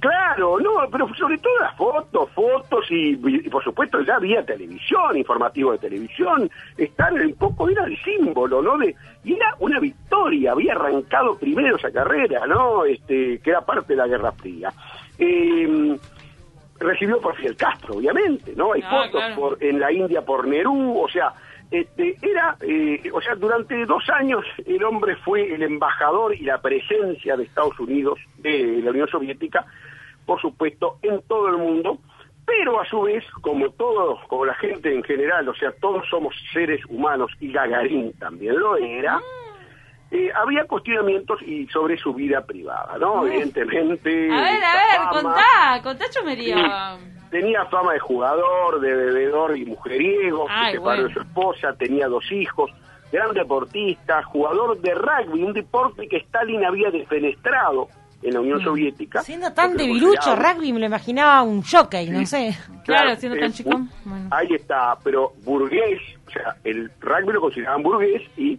Claro, 0.00 0.58
no, 0.60 0.70
pero 0.90 1.12
sobre 1.14 1.36
todo 1.38 1.52
las 1.60 1.76
fotos, 1.76 2.30
fotos 2.32 2.84
y, 2.90 3.10
y 3.12 3.48
por 3.50 3.62
supuesto 3.62 4.00
ya 4.02 4.16
había 4.16 4.42
televisión, 4.44 5.16
informativo 5.16 5.72
de 5.72 5.78
televisión, 5.78 6.50
estar 6.76 7.12
un 7.12 7.34
poco 7.34 7.68
era 7.68 7.84
el 7.84 7.96
símbolo, 8.02 8.62
¿no? 8.62 8.78
De, 8.78 8.94
y 9.24 9.34
era 9.34 9.54
una 9.58 9.78
victoria, 9.78 10.52
había 10.52 10.72
arrancado 10.72 11.36
primero 11.38 11.76
esa 11.76 11.90
carrera, 11.90 12.46
¿no? 12.46 12.84
Este, 12.86 13.38
que 13.40 13.50
era 13.50 13.60
parte 13.60 13.92
de 13.92 13.96
la 13.96 14.06
Guerra 14.06 14.32
Fría. 14.32 14.72
Eh, 15.18 15.96
recibió 16.80 17.20
por 17.20 17.34
Fidel 17.36 17.56
Castro, 17.56 17.96
obviamente, 17.96 18.54
¿no? 18.56 18.72
Hay 18.72 18.82
Ah, 18.84 18.90
fotos 18.90 19.20
claro. 19.20 19.34
por, 19.36 19.62
en 19.64 19.80
la 19.80 19.92
India 19.92 20.22
por 20.22 20.46
Nerú, 20.46 20.98
o 21.02 21.08
sea, 21.08 21.32
este, 21.70 22.16
era, 22.22 22.56
eh, 22.60 23.10
o 23.12 23.20
sea, 23.20 23.34
durante 23.34 23.84
dos 23.86 24.02
años 24.10 24.44
el 24.64 24.82
hombre 24.84 25.16
fue 25.16 25.52
el 25.54 25.62
embajador 25.62 26.34
y 26.34 26.42
la 26.42 26.60
presencia 26.60 27.36
de 27.36 27.44
Estados 27.44 27.78
Unidos, 27.78 28.18
de 28.38 28.80
la 28.82 28.90
Unión 28.90 29.08
Soviética, 29.08 29.66
por 30.24 30.40
supuesto, 30.40 30.96
en 31.02 31.20
todo 31.22 31.48
el 31.48 31.58
mundo, 31.58 31.98
pero 32.46 32.80
a 32.80 32.86
su 32.86 33.02
vez, 33.02 33.22
como 33.42 33.70
todos, 33.72 34.18
como 34.28 34.46
la 34.46 34.54
gente 34.54 34.94
en 34.94 35.02
general, 35.02 35.46
o 35.48 35.54
sea, 35.54 35.70
todos 35.80 36.06
somos 36.08 36.34
seres 36.52 36.80
humanos 36.88 37.30
y 37.40 37.52
Gagarin 37.52 38.12
también 38.14 38.58
lo 38.58 38.76
era, 38.76 39.20
eh, 40.10 40.30
había 40.34 40.64
cuestionamientos 40.64 41.42
y 41.42 41.66
sobre 41.66 41.98
su 41.98 42.14
vida 42.14 42.46
privada, 42.46 42.96
¿no? 42.98 43.26
Evidentemente. 43.26 44.30
A 44.32 44.40
ver, 44.40 44.64
a 44.64 44.72
ver, 44.74 44.96
fama- 44.96 45.10
contá, 45.22 45.82
contá 45.82 46.04
chomerío. 46.10 46.56
Tenía 47.30 47.64
fama 47.66 47.92
de 47.92 47.98
jugador, 47.98 48.80
de 48.80 48.94
bebedor 48.94 49.56
y 49.56 49.64
mujeriego, 49.66 50.46
Ay, 50.48 50.72
se 50.72 50.78
separó 50.78 51.02
bueno. 51.02 51.08
de 51.08 51.14
su 51.14 51.20
esposa, 51.20 51.74
tenía 51.78 52.08
dos 52.08 52.24
hijos, 52.32 52.70
gran 53.12 53.32
deportista, 53.34 54.22
jugador 54.22 54.80
de 54.80 54.94
rugby, 54.94 55.42
un 55.42 55.52
deporte 55.52 56.08
que 56.08 56.18
Stalin 56.18 56.64
había 56.64 56.90
defenestrado 56.90 57.88
en 58.22 58.34
la 58.34 58.40
Unión 58.40 58.62
Soviética. 58.62 59.22
Siendo 59.22 59.52
tan 59.52 59.76
debilucho 59.76 60.34
rugby, 60.34 60.72
me 60.72 60.80
lo 60.80 60.86
imaginaba 60.86 61.42
un 61.42 61.62
jockey, 61.62 62.10
no 62.10 62.24
sé. 62.26 62.56
Claro, 62.84 63.14
siendo 63.16 63.36
eh, 63.36 63.40
tan 63.40 63.52
chico. 63.52 63.80
Bueno. 64.04 64.28
Ahí 64.30 64.48
está, 64.54 64.96
pero 65.04 65.32
burgués, 65.44 66.00
o 66.26 66.30
sea, 66.30 66.56
el 66.64 66.90
rugby 67.00 67.32
lo 67.32 67.40
consideraban 67.40 67.82
burgués 67.82 68.22
y 68.36 68.58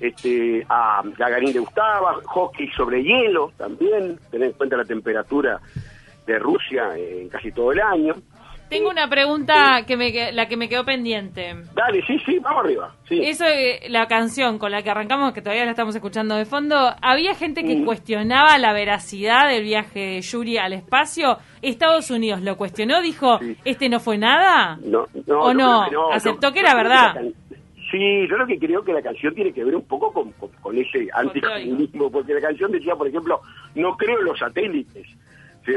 este 0.00 0.66
a 0.68 1.02
Gagarin 1.16 1.52
le 1.52 1.60
gustaba, 1.60 2.20
hockey 2.24 2.68
sobre 2.72 3.02
hielo 3.02 3.52
también, 3.56 4.18
tener 4.30 4.48
en 4.48 4.54
cuenta 4.54 4.76
la 4.76 4.84
temperatura 4.84 5.60
de 6.26 6.38
Rusia 6.38 6.90
en 6.96 7.28
casi 7.28 7.50
todo 7.52 7.72
el 7.72 7.80
año. 7.80 8.14
Tengo 8.68 8.88
una 8.88 9.06
pregunta 9.06 9.84
que 9.86 9.98
me 9.98 10.32
la 10.32 10.48
que 10.48 10.56
me 10.56 10.66
quedó 10.66 10.82
pendiente. 10.82 11.54
Dale, 11.74 12.02
sí, 12.06 12.18
sí, 12.24 12.38
vamos 12.38 12.64
arriba. 12.64 12.90
Sí. 13.06 13.20
Eso, 13.22 13.44
eh, 13.44 13.80
la 13.90 14.06
canción 14.06 14.58
con 14.58 14.70
la 14.70 14.82
que 14.82 14.88
arrancamos, 14.88 15.34
que 15.34 15.42
todavía 15.42 15.66
la 15.66 15.72
estamos 15.72 15.94
escuchando 15.94 16.36
de 16.36 16.46
fondo, 16.46 16.74
había 17.02 17.34
gente 17.34 17.64
que 17.64 17.76
Mm. 17.76 17.84
cuestionaba 17.84 18.56
la 18.56 18.72
veracidad 18.72 19.46
del 19.50 19.64
viaje 19.64 20.00
de 20.00 20.20
Yuri 20.22 20.56
al 20.56 20.72
espacio. 20.72 21.36
Estados 21.60 22.10
Unidos 22.10 22.40
lo 22.40 22.56
cuestionó, 22.56 23.02
dijo, 23.02 23.38
Sí. 23.40 23.58
¿este 23.66 23.90
no 23.90 24.00
fue 24.00 24.16
nada? 24.16 24.78
No, 24.82 25.06
no, 25.26 25.40
¿O 25.40 25.52
no? 25.52 25.82
Aceptó 26.10 26.50
que 26.50 26.60
era 26.60 26.74
verdad. 26.74 27.14
Sí, 27.90 28.26
yo 28.26 28.38
lo 28.38 28.46
que 28.46 28.58
creo 28.58 28.82
que 28.82 28.94
la 28.94 29.02
canción 29.02 29.34
tiene 29.34 29.52
que 29.52 29.64
ver 29.64 29.76
un 29.76 29.84
poco 29.86 30.10
con, 30.14 30.32
con, 30.32 30.48
con 30.62 30.78
ese 30.78 31.08
anticomunismo, 31.14 32.10
porque 32.10 32.32
la 32.32 32.40
canción 32.40 32.72
decía, 32.72 32.94
por 32.94 33.06
ejemplo, 33.06 33.42
no 33.74 33.94
creo 33.98 34.18
en 34.18 34.24
los 34.24 34.38
satélites. 34.38 35.06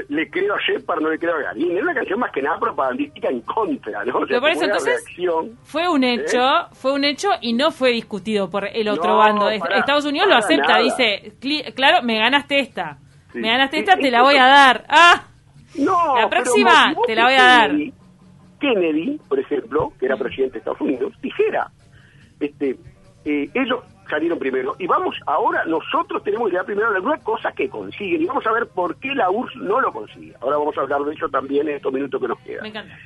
Le 0.10 0.30
creo 0.30 0.56
a 0.56 0.60
Shepard, 0.60 1.00
no 1.02 1.10
le 1.10 1.20
creo 1.20 1.36
a 1.36 1.42
Garín. 1.42 1.72
Era 1.74 1.84
una 1.84 1.94
canción 1.94 2.20
más 2.20 2.32
que 2.32 2.42
nada 2.42 2.60
propagandística 2.60 3.30
en 3.30 3.42
contra, 3.42 4.04
¿no? 4.06 4.16
O 4.18 4.20
sea, 4.20 4.28
Pero 4.28 4.42
por 4.42 4.50
eso, 4.50 4.64
entonces, 4.66 5.04
reacción. 5.06 5.52
Fue 5.64 5.88
un 5.88 6.04
hecho, 6.04 6.40
fue 6.74 6.94
un 6.94 7.04
hecho 7.04 7.30
y 7.42 7.54
no 7.54 7.70
fue 7.72 7.92
discutido 7.92 8.50
por 8.50 8.66
el 8.68 8.88
otro 8.88 9.12
No, 9.12 9.18
bando. 9.18 9.50
Es- 9.50 9.60
para- 9.62 9.78
Estados 9.78 10.06
Unidos 10.06 10.28
lo 10.28 10.36
acepta, 10.36 10.80
nada. 10.80 10.80
dice, 10.84 11.34
claro, 11.76 12.02
me 12.04 12.18
ganaste 12.18 12.60
esta. 12.60 12.98
Sí. 13.32 13.40
Me 13.40 13.50
ganaste 13.50 13.78
Sí, 13.78 13.84
esta, 13.84 13.96
te 13.98 14.10
la 14.10 14.22
voy 14.24 14.36
a 14.38 14.46
dar. 14.48 14.86
Ah, 14.90 15.24
No, 15.78 16.16
La 16.20 16.30
próxima 16.30 16.96
te 17.06 17.14
la 17.16 17.26
voy 17.26 17.34
a 17.34 17.44
dar. 17.44 17.72
Kennedy- 17.72 17.94
Kennedy, 18.62 19.20
por 19.28 19.40
ejemplo, 19.40 19.92
que 20.00 20.06
era 20.06 20.16
presidente 20.18 20.54
de 20.54 20.60
Estados 20.60 20.80
Unidos, 20.82 21.14
dijera, 21.22 21.70
este, 22.40 22.78
eh, 23.26 23.50
ellos 23.54 23.84
salieron 24.10 24.40
primero 24.40 24.76
y 24.80 24.88
vamos 24.88 25.16
ahora 25.26 25.66
nosotros 25.66 26.24
tenemos 26.24 26.48
que 26.48 26.52
llegar 26.52 26.66
primero 26.66 26.90
a 26.90 26.96
alguna 26.96 27.18
cosa 27.18 27.52
que 27.52 27.70
consiguen 27.70 28.22
y 28.22 28.26
vamos 28.26 28.46
a 28.46 28.52
ver 28.52 28.68
por 28.68 28.96
qué 28.98 29.14
la 29.16 29.30
URSS 29.30 29.56
no 29.58 29.82
lo 29.82 29.92
consigue. 29.92 30.34
Ahora 30.42 30.58
vamos 30.58 30.78
a 30.78 30.82
hablar 30.82 31.02
de 31.04 31.14
eso 31.14 31.30
también 31.30 31.68
en 31.68 31.76
estos 31.76 31.92
minutos 31.94 32.22
que 32.22 32.28
nos 32.28 32.40
quedan. 32.40 32.64
me 32.64 32.70
encanta. 32.70 32.98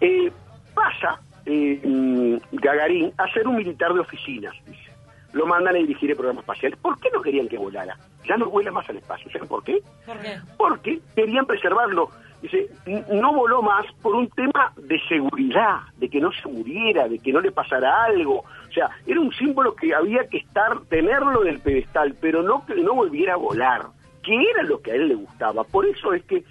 Eh, 0.00 0.32
pasa 0.74 1.20
eh, 1.46 1.80
mm, 1.82 2.36
Gagarín 2.52 3.12
a 3.18 3.32
ser 3.32 3.46
un 3.46 3.56
militar 3.56 3.92
de 3.92 4.00
oficinas, 4.00 4.54
dice. 4.66 4.92
Lo 5.32 5.46
mandan 5.46 5.74
a 5.74 5.78
dirigir 5.78 6.10
el 6.10 6.16
programa 6.16 6.40
espacial. 6.40 6.76
¿Por 6.76 6.98
qué 7.00 7.08
no 7.10 7.22
querían 7.22 7.48
que 7.48 7.56
volara? 7.56 7.96
Ya 8.28 8.36
no 8.36 8.50
vuela 8.50 8.70
más 8.70 8.88
al 8.90 8.98
espacio. 8.98 9.30
¿Saben 9.32 9.48
por 9.48 9.64
qué? 9.64 9.82
¿Por 10.04 10.20
qué? 10.20 10.38
Porque 10.58 11.00
querían 11.14 11.46
preservarlo. 11.46 12.10
Dice, 12.42 12.66
"N- 12.86 13.04
no 13.12 13.32
voló 13.32 13.62
más 13.62 13.86
por 14.02 14.14
un 14.16 14.28
tema 14.30 14.72
de 14.76 15.00
seguridad, 15.08 15.76
de 15.96 16.08
que 16.08 16.20
no 16.20 16.30
se 16.32 16.48
muriera, 16.48 17.08
de 17.08 17.18
que 17.18 17.32
no 17.32 17.40
le 17.40 17.52
pasara 17.52 18.04
algo. 18.04 18.40
O 18.68 18.72
sea, 18.72 18.90
era 19.06 19.20
un 19.20 19.32
símbolo 19.32 19.74
que 19.76 19.94
había 19.94 20.26
que 20.28 20.38
estar, 20.38 20.80
tenerlo 20.90 21.42
en 21.42 21.48
el 21.54 21.60
pedestal, 21.60 22.14
pero 22.20 22.42
no 22.42 22.66
que 22.66 22.74
no 22.74 22.94
volviera 22.94 23.34
a 23.34 23.36
volar, 23.36 23.82
que 24.24 24.34
era 24.34 24.64
lo 24.64 24.82
que 24.82 24.90
a 24.90 24.94
él 24.96 25.08
le 25.08 25.14
gustaba. 25.14 25.62
Por 25.64 25.86
eso 25.86 26.12
es 26.12 26.24
que 26.24 26.42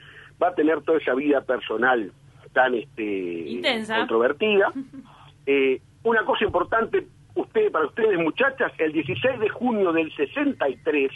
va 0.42 0.48
a 0.48 0.56
tener 0.56 0.82
toda 0.82 0.98
esa 0.98 1.14
vida 1.14 1.42
personal 1.42 2.12
tan 2.54 2.74
este 2.76 3.04
Intensa. 3.50 3.98
controvertida. 3.98 4.72
Eh, 5.48 5.82
una 6.04 6.24
cosa 6.24 6.46
importante 6.46 7.08
usted 7.34 7.72
para 7.72 7.88
ustedes 7.88 8.16
muchachas, 8.20 8.72
el 8.78 8.92
16 8.92 9.40
de 9.40 9.50
junio 9.50 9.92
del 9.92 10.14
63 10.16 11.12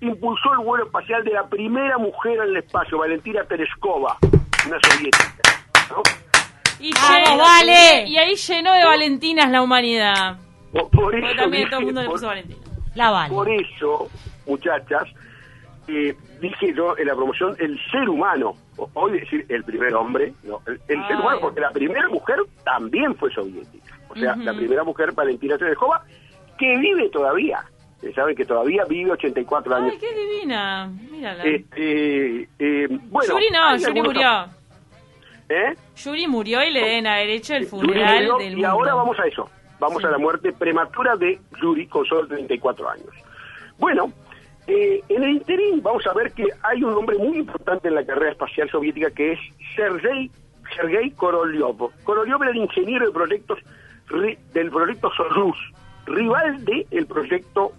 impulsó 0.00 0.52
el 0.52 0.58
vuelo 0.64 0.84
espacial 0.86 1.24
de 1.24 1.32
la 1.32 1.46
primera 1.48 1.98
mujer 1.98 2.36
en 2.38 2.42
el 2.50 2.56
espacio, 2.58 2.98
Valentina 2.98 3.44
Tereskova, 3.44 4.16
una 4.66 4.78
soviética. 4.88 5.32
¿no? 5.90 6.02
Y, 6.80 6.92
¡Vamos, 6.94 7.28
llenó- 7.28 7.38
vale! 7.38 8.04
y 8.06 8.16
ahí 8.18 8.34
llenó 8.36 8.72
de 8.72 8.84
valentinas 8.84 9.50
la 9.50 9.62
humanidad. 9.62 10.38
Por, 10.92 11.14
eso, 11.16 11.34
también 11.36 11.68
todo 11.70 11.80
el 11.80 11.86
dije, 11.86 11.86
mundo 11.86 12.00
le 12.02 12.06
por- 12.06 12.14
puso 12.16 12.26
Valentina. 12.28 12.60
La 12.94 13.10
vale. 13.10 13.34
por 13.34 13.48
eso, 13.50 14.08
muchachas, 14.46 15.04
eh, 15.88 16.14
dije 16.40 16.72
yo 16.74 16.96
en 16.96 17.06
la 17.06 17.14
promoción, 17.16 17.56
el 17.58 17.78
ser 17.90 18.08
humano, 18.08 18.54
hoy 18.94 19.12
decir 19.20 19.44
el 19.48 19.64
primer 19.64 19.94
hombre, 19.94 20.32
no, 20.44 20.60
el, 20.66 20.74
el 20.88 21.06
ser 21.06 21.16
Ay. 21.16 21.20
humano, 21.22 21.38
porque 21.40 21.60
la 21.60 21.70
primera 21.70 22.08
mujer 22.08 22.38
también 22.64 23.14
fue 23.16 23.32
soviética. 23.32 23.98
O 24.08 24.14
sea, 24.14 24.36
la 24.36 24.52
primera 24.54 24.84
mujer, 24.84 25.12
Valentina 25.12 25.58
Tereskova, 25.58 26.02
que 26.58 26.76
vive 26.78 27.08
todavía. 27.10 27.64
Ustedes 27.98 28.14
saben 28.14 28.36
que 28.36 28.44
todavía 28.44 28.84
vive 28.84 29.10
84 29.10 29.74
años. 29.74 29.90
Ay, 29.92 29.98
qué 29.98 30.14
divina. 30.14 30.86
Mírala. 31.10 31.42
Este, 31.42 32.42
eh, 32.42 32.86
bueno, 32.88 33.32
Yuri 33.34 33.50
no, 33.50 33.76
Yuri 33.76 34.02
murió. 34.02 34.46
¿Eh? 35.48 35.74
Yuri 35.96 36.28
murió 36.28 36.62
y 36.62 36.70
le 36.70 36.80
deben 36.80 37.06
haber 37.08 37.30
hecho 37.30 37.54
el 37.54 37.64
Yuri 37.68 37.70
funeral 37.70 38.22
murió, 38.22 38.38
del 38.38 38.52
y 38.52 38.54
mundo. 38.54 38.68
ahora 38.68 38.94
vamos 38.94 39.18
a 39.18 39.26
eso. 39.26 39.50
Vamos 39.80 40.04
a 40.04 40.10
la 40.10 40.18
muerte 40.18 40.52
prematura 40.52 41.16
de 41.16 41.40
Yuri 41.60 41.88
con 41.88 42.04
solo 42.06 42.28
34 42.28 42.88
años. 42.88 43.10
Bueno, 43.78 44.12
eh, 44.68 45.02
en 45.08 45.22
el 45.24 45.30
interín 45.30 45.82
vamos 45.82 46.06
a 46.06 46.12
ver 46.12 46.30
que 46.32 46.44
hay 46.62 46.84
un 46.84 46.94
hombre 46.94 47.18
muy 47.18 47.38
importante 47.38 47.88
en 47.88 47.96
la 47.96 48.06
carrera 48.06 48.30
espacial 48.30 48.70
soviética 48.70 49.10
que 49.10 49.32
es 49.32 49.40
Sergei 49.74 50.30
Sergei 50.76 51.10
Korolev. 51.10 51.90
Korolev 52.04 52.42
era 52.42 52.52
el 52.52 52.58
ingeniero 52.58 53.06
de 53.06 53.12
proyectos 53.12 53.58
del 54.52 54.70
proyecto 54.70 55.10
Soyuz, 55.16 55.56
rival 56.08 56.64
del 56.64 57.06
proyecto 57.06 57.72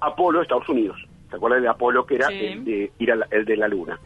Apolo 0.00 0.38
de 0.38 0.42
Estados 0.44 0.68
Unidos. 0.68 0.96
¿Se 1.30 1.36
acuerdan 1.36 1.62
de 1.62 1.68
Apolo 1.68 2.06
que 2.06 2.16
era 2.16 2.28
Sí. 2.28 2.46
el, 2.46 2.64
de, 2.64 2.92
ir 2.98 3.12
a 3.12 3.16
la- 3.16 3.26
el 3.30 3.44
de 3.44 3.56
la 3.56 3.68
Luna? 3.68 3.98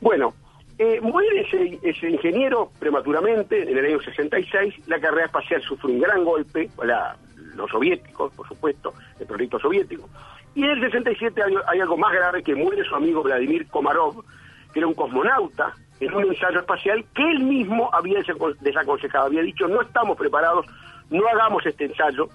Bueno, 0.00 0.34
eh, 0.78 1.00
muere 1.00 1.40
ese, 1.42 1.78
ese 1.82 2.10
ingeniero 2.10 2.70
prematuramente 2.78 3.62
en 3.70 3.76
el 3.78 3.84
año 3.86 4.00
66. 4.00 4.88
La 4.88 4.98
carrera 5.00 5.26
espacial 5.26 5.62
sufre 5.62 5.90
un 5.92 6.00
gran 6.00 6.24
golpe, 6.24 6.70
la- 6.82 7.16
los 7.54 7.70
soviéticos, 7.70 8.32
por 8.32 8.48
supuesto, 8.48 8.94
el 9.20 9.26
proyecto 9.26 9.58
soviético. 9.60 10.08
Y 10.54 10.64
en 10.64 10.70
el 10.70 10.80
67 10.80 11.42
hay, 11.42 11.54
hay 11.68 11.80
algo 11.80 11.96
más 11.96 12.12
grave 12.12 12.42
que 12.42 12.54
muere 12.54 12.84
su 12.84 12.94
amigo 12.94 13.22
Vladimir 13.22 13.66
Komarov, 13.68 14.24
que 14.72 14.80
era 14.80 14.86
un 14.88 14.94
cosmonauta, 14.94 15.72
en 16.00 16.12
un 16.12 16.24
ensayo 16.24 16.58
espacial 16.60 17.04
que 17.14 17.22
él 17.30 17.40
mismo 17.44 17.88
había 17.92 18.18
desaco- 18.18 18.56
desaconsejado. 18.60 19.26
Había 19.26 19.42
dicho, 19.42 19.68
no 19.68 19.80
estamos 19.82 20.16
preparados, 20.18 20.66
no 21.10 21.26
hagamos 21.28 21.64
este 21.66 21.84
ensayo. 21.84 22.28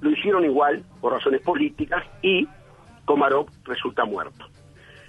Lo 0.00 0.10
hicieron 0.10 0.44
igual, 0.44 0.82
por 1.00 1.12
razones 1.12 1.40
políticas, 1.42 2.04
y 2.22 2.46
Komarov 3.04 3.46
resulta 3.64 4.04
muerto 4.04 4.46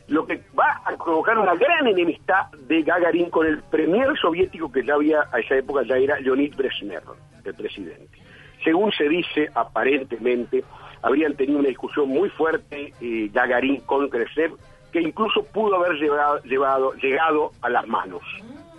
lo 0.08 0.25
que 0.25 0.41
va 0.58 0.81
a 0.86 0.98
provocar 0.98 1.38
una 1.38 1.53
gran 1.53 1.86
enemistad 1.86 2.48
de 2.67 2.81
Gagarin 2.81 3.29
con 3.29 3.46
el 3.46 3.62
premier 3.62 4.17
soviético 4.19 4.72
que 4.72 4.84
ya 4.84 4.96
había 4.96 5.19
a 5.31 5.38
esa 5.39 5.55
época 5.55 5.84
ya 5.84 5.98
era 5.98 6.19
Leonid 6.19 6.55
Brezhnev, 6.55 7.03
el 7.46 7.53
presidente. 7.53 8.17
Según 8.63 8.91
se 8.91 9.08
dice, 9.08 9.50
aparentemente 9.53 10.63
habrían 11.03 11.36
tenido 11.36 11.60
una 11.60 11.67
discusión 11.67 12.10
muy 12.10 12.27
fuerte 12.29 12.91
eh, 13.00 13.29
Gagarin 13.31 13.81
con 13.81 14.10
Brezhnev 14.10 14.53
que 14.91 15.00
incluso 15.00 15.43
pudo 15.43 15.75
haber 15.75 15.93
llevado, 16.00 16.41
llevado- 16.41 16.93
llegado 16.96 17.51
a 17.62 17.69
las 17.69 17.88
manos, 17.88 18.24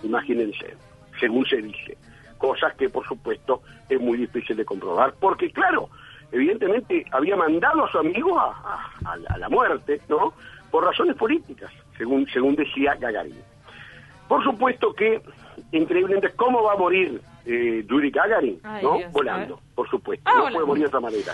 imagínense, 0.03 0.75
según 1.21 1.47
se 1.47 1.59
dice. 1.63 1.97
Cosas 2.39 2.75
que 2.75 2.89
por 2.89 3.07
supuesto 3.07 3.63
es 3.89 4.01
muy 4.01 4.19
difícil 4.19 4.57
de 4.57 4.65
comprobar, 4.65 5.15
porque 5.21 5.53
claro, 5.53 5.91
evidentemente 6.33 7.05
había 7.13 7.37
mandado 7.37 7.85
a 7.85 7.91
su 7.91 7.99
amigo 7.99 8.39
a, 8.39 8.51
a- 9.05 9.13
a 9.29 9.39
la- 9.39 9.49
muerte, 9.49 10.01
¿no? 10.09 10.33
Por 10.71 10.85
razones 10.85 11.17
políticas, 11.17 11.73
según, 11.99 12.27
según 12.33 12.55
decía 12.57 12.95
Gagarin. 12.95 13.35
Por 14.29 14.43
supuesto 14.45 14.93
que, 14.95 15.21
increíblemente, 15.73 16.31
¿cómo 16.37 16.63
va 16.63 16.75
a 16.75 16.77
morir 16.77 17.21
eh, 17.45 17.85
Yuri 17.89 18.11
Gagarin? 18.11 18.61
Ay, 18.63 18.83
¿No? 18.85 18.99
Dios, 18.99 19.13
volando, 19.13 19.61
por 19.75 19.89
supuesto. 19.91 20.23
Ah, 20.31 20.35
no 20.37 20.53
puede 20.53 20.67
morir 20.67 20.83
de 20.85 20.89
otra 20.89 21.01
manera. 21.01 21.33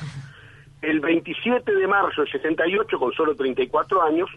El 0.82 1.00
27 1.00 1.74
de 1.74 1.86
marzo 1.86 2.22
del 2.22 2.30
68, 2.32 2.98
con 2.98 3.12
solo 3.12 3.34
34 3.34 4.02
años, 4.02 4.30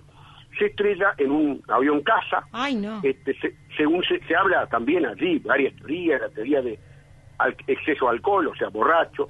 se 0.58 0.66
estrella 0.66 1.14
en 1.18 1.32
un 1.32 1.62
avión 1.70 2.02
casa. 2.02 2.44
Ay, 2.52 2.76
no. 2.76 3.00
Este, 3.04 3.34
se- 3.40 3.56
según 3.78 4.04
se, 4.04 4.20
se 4.26 4.36
habla 4.36 4.66
también 4.68 5.06
allí, 5.06 5.40
varias 5.40 5.74
teorías, 5.78 6.20
la 6.20 6.30
teoría 6.30 6.62
de 6.62 6.78
al- 7.38 7.56
exceso 7.68 8.06
de 8.06 8.12
alcohol, 8.12 8.48
o 8.48 8.56
sea, 8.56 8.68
borracho. 8.70 9.30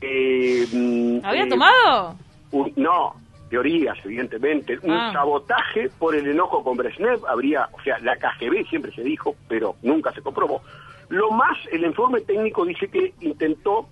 Eh, 0.00 0.66
mm, 0.72 1.24
¿Había 1.24 1.44
eh, 1.44 1.48
tomado? 1.48 2.16
un- 2.52 2.72
no, 2.76 3.14
teorías, 3.50 3.96
evidentemente. 4.04 4.78
Un 4.82 4.92
Ah. 4.92 5.12
sabotaje 5.12 5.90
por 5.98 6.14
el 6.14 6.26
enojo 6.28 6.62
con 6.64 6.76
Brezhnev 6.76 7.24
habría, 7.26 7.68
o 7.72 7.80
sea, 7.82 7.98
la 8.00 8.16
KGB 8.16 8.64
siempre 8.68 8.92
se 8.92 9.02
dijo, 9.02 9.36
pero 9.48 9.76
nunca 9.82 10.12
se 10.12 10.22
comprobó. 10.22 10.62
Lo 11.08 11.30
más, 11.30 11.56
el 11.70 11.84
informe 11.84 12.20
técnico 12.22 12.64
dice 12.64 12.88
que 12.88 13.12
intentó 13.20 13.88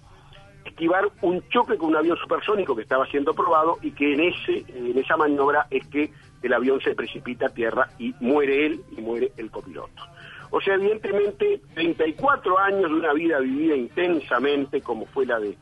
esquivar 0.65 1.09
un 1.23 1.43
choque 1.51 1.77
con 1.77 1.91
un 1.91 1.97
avión 1.97 2.17
supersónico 2.17 2.75
que 2.75 2.83
estaba 2.83 3.05
siendo 3.07 3.35
probado 3.35 3.79
y 3.83 3.91
que 3.91 4.15
en 4.15 4.21
ese 4.21 4.65
en 4.75 4.97
esa 4.97 5.17
maniobra 5.17 5.67
es 5.71 5.87
que 5.89 6.11
el 6.43 6.53
avión 6.55 6.81
se 6.81 6.95
precipita 6.95 7.47
a 7.47 7.51
tierra 7.51 7.89
y 7.99 8.15
muere 8.21 8.67
él 8.67 8.81
y 8.97 9.01
muere 9.01 9.33
el 9.37 9.51
copiloto. 9.51 10.03
O 10.51 10.61
sea, 10.61 10.75
evidentemente, 10.75 11.61
34 11.75 12.59
años 12.59 12.91
de 12.91 12.97
una 12.97 13.13
vida 13.13 13.39
vivida 13.41 13.75
intensamente, 13.77 14.81
como 14.83 15.07
fue 15.07 15.25
la 15.27 15.39
de, 15.41 15.57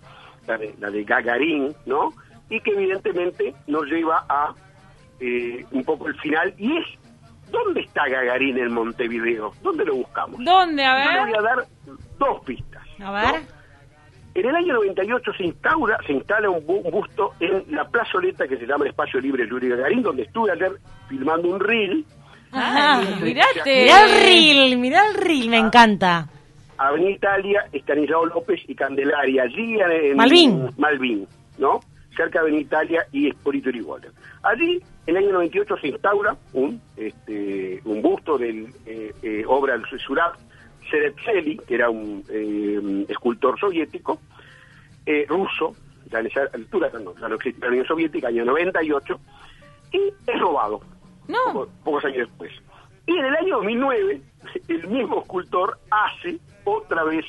la 0.50 0.58
de, 0.58 0.74
la 0.78 0.90
de 0.90 1.04
Gagarin, 1.04 1.74
¿no? 1.86 2.12
Y 2.48 2.60
que 2.60 2.72
evidentemente 2.72 3.54
nos 3.66 3.84
lleva 3.86 4.24
a 4.28 4.52
eh, 5.20 5.64
un 5.70 5.84
poco 5.84 6.08
el 6.08 6.14
final. 6.20 6.52
Y 6.58 6.76
es, 6.76 6.86
¿dónde 7.50 7.80
está 7.82 8.08
Gagarin 8.08 8.58
en 8.58 8.72
Montevideo? 8.72 9.52
¿Dónde 9.62 9.84
lo 9.84 9.94
buscamos? 9.96 10.44
¿Dónde? 10.44 10.84
A 10.84 11.04
Yo 11.04 11.10
le 11.12 11.20
voy 11.20 11.30
ver. 11.30 11.38
a 11.38 11.42
dar 11.42 11.64
dos 12.18 12.44
pistas. 12.44 12.82
A 13.02 13.10
ver. 13.12 13.40
¿no? 13.42 13.60
En 14.32 14.46
el 14.48 14.54
año 14.54 14.74
98 14.74 15.32
se 15.36 15.44
instaura, 15.44 15.98
se 16.06 16.12
instala 16.12 16.48
un, 16.50 16.64
bu- 16.64 16.82
un 16.84 16.90
busto 16.92 17.32
en 17.40 17.64
la 17.74 17.84
plazoleta 17.88 18.46
que 18.46 18.56
se 18.56 18.66
llama 18.66 18.84
el 18.84 18.90
Espacio 18.90 19.20
Libre 19.20 19.46
Yuri 19.48 19.68
Gagarin, 19.70 20.02
donde 20.02 20.22
estuve 20.22 20.52
ayer 20.52 20.72
filmando 21.08 21.48
un 21.48 21.58
reel. 21.60 22.04
Ah, 22.52 23.00
mirate. 23.22 23.82
Mirá 23.82 24.04
el 24.04 24.22
reel, 24.22 24.78
mirá 24.78 25.06
el 25.08 25.14
reel, 25.14 25.48
me 25.50 25.58
encanta. 25.58 26.28
Avenida 26.88 27.10
Italia, 27.10 27.66
Estanislao 27.72 28.26
López 28.26 28.60
y 28.66 28.74
Candelaria, 28.74 29.42
allí 29.44 29.78
en, 29.80 30.16
Malvin. 30.16 30.68
Malvin, 30.78 31.26
¿no? 31.58 31.80
Cerca 32.16 32.38
de 32.40 32.48
Avenida 32.48 32.60
Italia 32.62 33.06
y 33.12 33.28
Espolito 33.28 33.70
Yrigoyen. 33.70 34.12
Allí, 34.42 34.80
en 35.06 35.16
el 35.16 35.24
año 35.24 35.32
98, 35.34 35.76
se 35.78 35.88
instaura 35.88 36.36
un, 36.54 36.80
este, 36.96 37.80
un 37.84 38.00
busto 38.02 38.38
del 38.38 38.66
eh, 38.86 39.12
eh, 39.22 39.44
obra 39.46 39.76
del 39.76 39.86
Surat 40.00 40.34
Seretseli, 40.90 41.58
que 41.58 41.74
era 41.74 41.90
un 41.90 42.24
eh, 42.30 43.04
escultor 43.08 43.58
soviético, 43.60 44.18
eh, 45.06 45.24
ruso, 45.28 45.76
ya 46.10 46.20
en 46.20 46.26
esa 46.26 46.40
altura 46.52 46.90
no, 47.02 47.14
ya 47.18 47.28
no 47.28 47.34
existe 47.36 47.60
la 47.60 47.68
Unión 47.68 47.86
Soviética, 47.86 48.28
año 48.28 48.44
98, 48.44 49.20
y 49.92 49.98
es 50.26 50.40
robado 50.40 50.80
No. 51.28 51.36
poco- 51.52 51.68
pocos 51.84 52.04
años 52.06 52.28
después. 52.28 52.52
Y 53.06 53.16
en 53.16 53.24
el 53.24 53.34
año 53.36 53.56
2009, 53.56 54.20
el 54.68 54.88
mismo 54.88 55.20
escultor 55.20 55.78
hace 55.90 56.38
otra 56.70 57.04
vez 57.04 57.24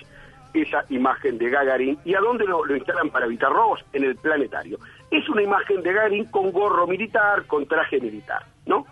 esa 0.53 0.85
imagen 0.89 1.37
de 1.37 1.49
Gagarin. 1.49 1.97
¿Y 2.03 2.15
a 2.15 2.19
dónde 2.19 2.45
lo, 2.45 2.75
instalan 2.75 3.09
para 3.09 3.25
evitar 3.25 3.51
robos? 3.51 3.83
En 3.93 4.03
el 4.03 4.15
planetario. 4.15 4.79
Es 5.09 5.27
una 5.29 5.41
imagen 5.41 5.81
de 5.81 5.93
Gagarin 5.93 6.25
con 6.25 6.51
gorro 6.51 6.87
militar, 6.87 7.45
con 7.45 7.65
traje 7.65 7.99
militar, 7.99 8.45
¿no? 8.65 8.85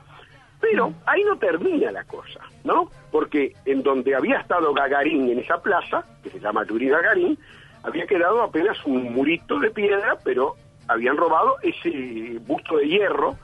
Pero 0.61 0.93
ahí 1.05 1.23
no 1.23 1.37
termina 1.37 1.91
la 1.91 2.03
cosa, 2.03 2.41
¿no? 2.63 2.89
Porque 3.11 3.53
en 3.65 3.81
donde 3.81 4.15
había 4.15 4.39
estado 4.39 4.73
Gagarin 4.73 5.29
en 5.29 5.39
esa 5.39 5.61
plaza, 5.61 6.05
que 6.21 6.29
se 6.29 6.39
llama 6.39 6.65
Yuri 6.65 6.89
Gagarin, 6.89 7.37
había 7.83 8.05
quedado 8.05 8.41
apenas 8.41 8.77
un 8.85 9.13
murito 9.13 9.57
de 9.59 9.71
piedra, 9.71 10.17
pero 10.23 10.55
habían 10.87 11.15
robado 11.15 11.55
ese 11.61 12.39
busto 12.39 12.77
de 12.77 12.87
hierro, 12.87 13.37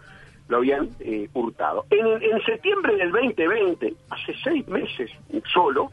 lo 0.50 0.58
habían 0.58 0.90
eh, 1.00 1.30
hurtado. 1.34 1.86
En 1.90 2.42
septiembre 2.44 2.98
del 2.98 3.12
2020, 3.12 3.94
hace 4.10 4.36
seis 4.44 4.68
meses 4.68 5.10
solo, 5.54 5.90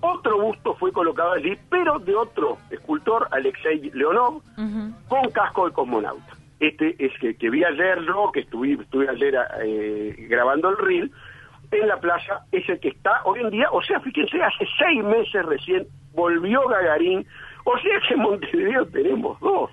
otro 0.00 0.40
busto 0.40 0.74
fue 0.74 0.92
colocado 0.92 1.32
allí, 1.32 1.56
pero 1.68 1.98
de 1.98 2.14
otro 2.14 2.58
escultor, 2.70 3.28
Alexei 3.30 3.90
Leonov, 3.94 4.42
con 5.08 5.30
casco 5.32 5.66
de 5.66 5.72
cosmonauta. 5.72 6.36
Este 6.60 6.96
es 6.98 7.12
que, 7.20 7.36
que 7.36 7.50
vi 7.50 7.64
ayer 7.64 8.00
yo, 8.04 8.30
que 8.32 8.40
estuve, 8.40 8.72
estuve 8.72 9.08
ayer 9.08 9.34
eh, 9.62 10.26
grabando 10.28 10.70
el 10.70 10.76
reel, 10.78 11.12
en 11.70 11.86
la 11.86 12.00
plaza, 12.00 12.44
es 12.50 12.68
el 12.68 12.80
que 12.80 12.88
está 12.88 13.22
hoy 13.24 13.40
en 13.40 13.50
día, 13.50 13.68
o 13.70 13.82
sea, 13.82 14.00
fíjense, 14.00 14.42
hace 14.42 14.66
seis 14.78 15.04
meses 15.04 15.44
recién 15.44 15.86
volvió 16.14 16.66
Gagarín, 16.66 17.26
o 17.64 17.78
sea 17.78 18.00
que 18.08 18.14
en 18.14 18.20
Montevideo 18.20 18.86
tenemos 18.86 19.38
dos 19.40 19.70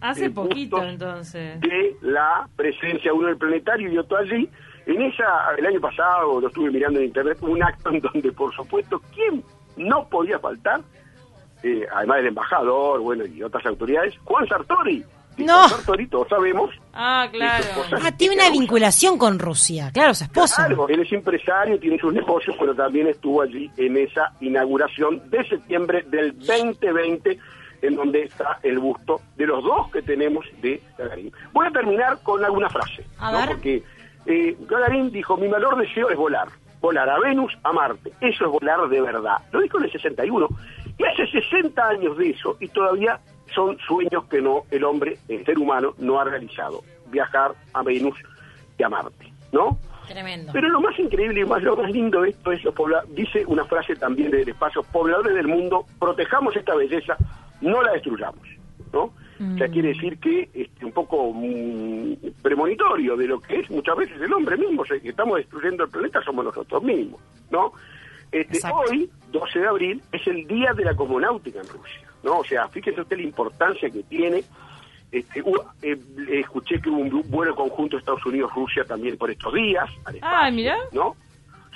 Hace 0.00 0.26
Eh, 0.26 0.30
poquito, 0.30 0.82
entonces. 0.82 1.60
de 1.60 1.96
la 2.02 2.48
presencia, 2.54 3.12
uno 3.12 3.28
en 3.28 3.32
el 3.32 3.38
planetario 3.38 3.90
y 3.90 3.98
otro 3.98 4.18
allí. 4.18 4.48
En 4.86 5.02
esa, 5.02 5.24
el 5.58 5.66
año 5.66 5.80
pasado, 5.80 6.40
lo 6.40 6.46
estuve 6.48 6.70
mirando 6.70 7.00
en 7.00 7.06
internet, 7.06 7.38
un 7.42 7.62
acto 7.62 7.90
en 7.90 8.00
donde, 8.00 8.30
por 8.32 8.54
supuesto, 8.54 9.00
¿quién 9.14 9.42
no 9.76 10.08
podía 10.08 10.38
faltar? 10.38 10.80
Eh, 11.62 11.84
además 11.92 12.18
del 12.18 12.26
embajador, 12.28 13.00
bueno, 13.00 13.24
y 13.26 13.42
otras 13.42 13.66
autoridades, 13.66 14.14
Juan 14.24 14.46
Sartori. 14.46 15.04
Y 15.38 15.44
No. 15.44 15.54
Juan 15.54 15.70
Sartori, 15.70 16.06
todos 16.06 16.28
sabemos, 16.28 16.70
Ah, 16.94 17.26
claro. 17.32 17.64
Ah, 18.02 18.12
tiene 18.16 18.36
una 18.36 18.48
vinculación 18.50 19.18
con 19.18 19.38
Rusia. 19.38 19.90
Claro, 19.92 20.14
su 20.14 20.24
esposo. 20.24 20.54
Claro, 20.56 20.88
él 20.88 21.00
es 21.00 21.12
empresario, 21.12 21.78
tiene 21.80 21.98
sus 21.98 22.12
negocios, 22.14 22.54
pero 22.58 22.74
también 22.74 23.08
estuvo 23.08 23.42
allí 23.42 23.70
en 23.76 23.96
esa 23.98 24.32
inauguración 24.40 25.28
de 25.30 25.46
septiembre 25.48 26.04
del 26.08 26.38
2020, 26.38 27.38
en 27.82 27.94
donde 27.96 28.22
está 28.22 28.58
el 28.62 28.78
busto 28.78 29.20
de 29.36 29.46
los 29.46 29.62
dos 29.62 29.90
que 29.90 30.00
tenemos 30.02 30.46
de 30.62 30.80
Gagarín. 30.96 31.32
Voy 31.52 31.66
a 31.66 31.70
terminar 31.70 32.18
con 32.22 32.42
alguna 32.44 32.70
frase, 32.70 33.04
A 33.18 33.32
¿no? 33.32 33.38
ver. 33.38 33.48
porque 33.48 33.82
eh, 34.26 34.56
Gagarín 34.68 35.10
dijo, 35.10 35.36
mi 35.36 35.48
mayor 35.48 35.76
deseo 35.76 36.10
es 36.10 36.16
volar, 36.16 36.48
volar 36.80 37.08
a 37.08 37.18
Venus, 37.18 37.56
a 37.62 37.72
Marte, 37.72 38.12
eso 38.20 38.44
es 38.44 38.50
volar 38.50 38.88
de 38.88 39.00
verdad. 39.00 39.38
Lo 39.52 39.60
dijo 39.60 39.78
en 39.78 39.84
el 39.84 39.92
61, 39.92 40.48
y 40.98 41.04
hace 41.04 41.26
60 41.26 41.88
años 41.88 42.16
de 42.18 42.30
eso, 42.30 42.56
y 42.60 42.68
todavía 42.68 43.20
son 43.54 43.78
sueños 43.86 44.24
que 44.24 44.40
no 44.40 44.64
el 44.70 44.84
hombre, 44.84 45.18
el 45.28 45.44
ser 45.44 45.58
humano, 45.58 45.94
no 45.98 46.20
ha 46.20 46.24
realizado, 46.24 46.82
viajar 47.08 47.52
a 47.72 47.82
Venus 47.82 48.18
y 48.78 48.82
a 48.82 48.88
Marte, 48.88 49.32
¿no? 49.52 49.78
Tremendo. 50.06 50.52
Pero 50.52 50.68
lo 50.68 50.80
más 50.80 50.98
increíble 50.98 51.40
y 51.40 51.44
más, 51.44 51.62
lo 51.62 51.76
más 51.76 51.90
lindo 51.90 52.22
de 52.22 52.30
esto 52.30 52.52
es, 52.52 52.62
los 52.62 52.74
dice 53.08 53.44
una 53.46 53.64
frase 53.64 53.96
también 53.96 54.30
del 54.30 54.48
espacio, 54.48 54.82
pobladores 54.84 55.34
del 55.34 55.48
mundo, 55.48 55.84
protejamos 55.98 56.54
esta 56.54 56.74
belleza, 56.74 57.16
no 57.60 57.82
la 57.82 57.92
destruyamos, 57.92 58.46
¿no? 58.92 59.12
O 59.38 59.58
sea, 59.58 59.68
quiere 59.68 59.88
decir 59.88 60.18
que 60.18 60.48
este, 60.54 60.84
un 60.84 60.92
poco 60.92 61.32
mm, 61.32 62.14
premonitorio 62.42 63.16
de 63.16 63.26
lo 63.26 63.40
que 63.40 63.60
es 63.60 63.70
muchas 63.70 63.96
veces 63.96 64.20
el 64.20 64.32
hombre 64.32 64.56
mismo, 64.56 64.82
o 64.82 64.86
sea, 64.86 64.98
que 64.98 65.10
estamos 65.10 65.36
destruyendo 65.36 65.84
el 65.84 65.90
planeta 65.90 66.22
somos 66.22 66.44
nosotros 66.44 66.82
mismos, 66.82 67.20
¿no? 67.50 67.72
Este, 68.32 68.58
hoy, 68.90 69.10
12 69.32 69.58
de 69.58 69.66
abril, 69.66 70.02
es 70.12 70.26
el 70.26 70.46
Día 70.46 70.72
de 70.74 70.84
la 70.84 70.94
Cosmonáutica 70.94 71.60
en 71.60 71.68
Rusia, 71.68 72.08
¿no? 72.24 72.38
O 72.38 72.44
sea, 72.44 72.68
fíjese 72.68 73.00
usted 73.00 73.16
la 73.18 73.22
importancia 73.24 73.88
que 73.90 74.02
tiene. 74.04 74.42
Este, 75.12 75.40
hubo- 75.42 75.64
eh, 75.82 75.96
escuché 76.32 76.80
que 76.80 76.88
hubo 76.90 76.98
un 76.98 77.30
vuelo 77.30 77.54
conjunto 77.54 77.96
Estados 77.96 78.24
Unidos-Rusia 78.26 78.84
también 78.84 79.16
por 79.16 79.30
estos 79.30 79.54
días. 79.54 79.88
al 80.04 80.18
Ah, 80.22 80.50
mirá. 80.50 80.76
¿No? 80.92 81.14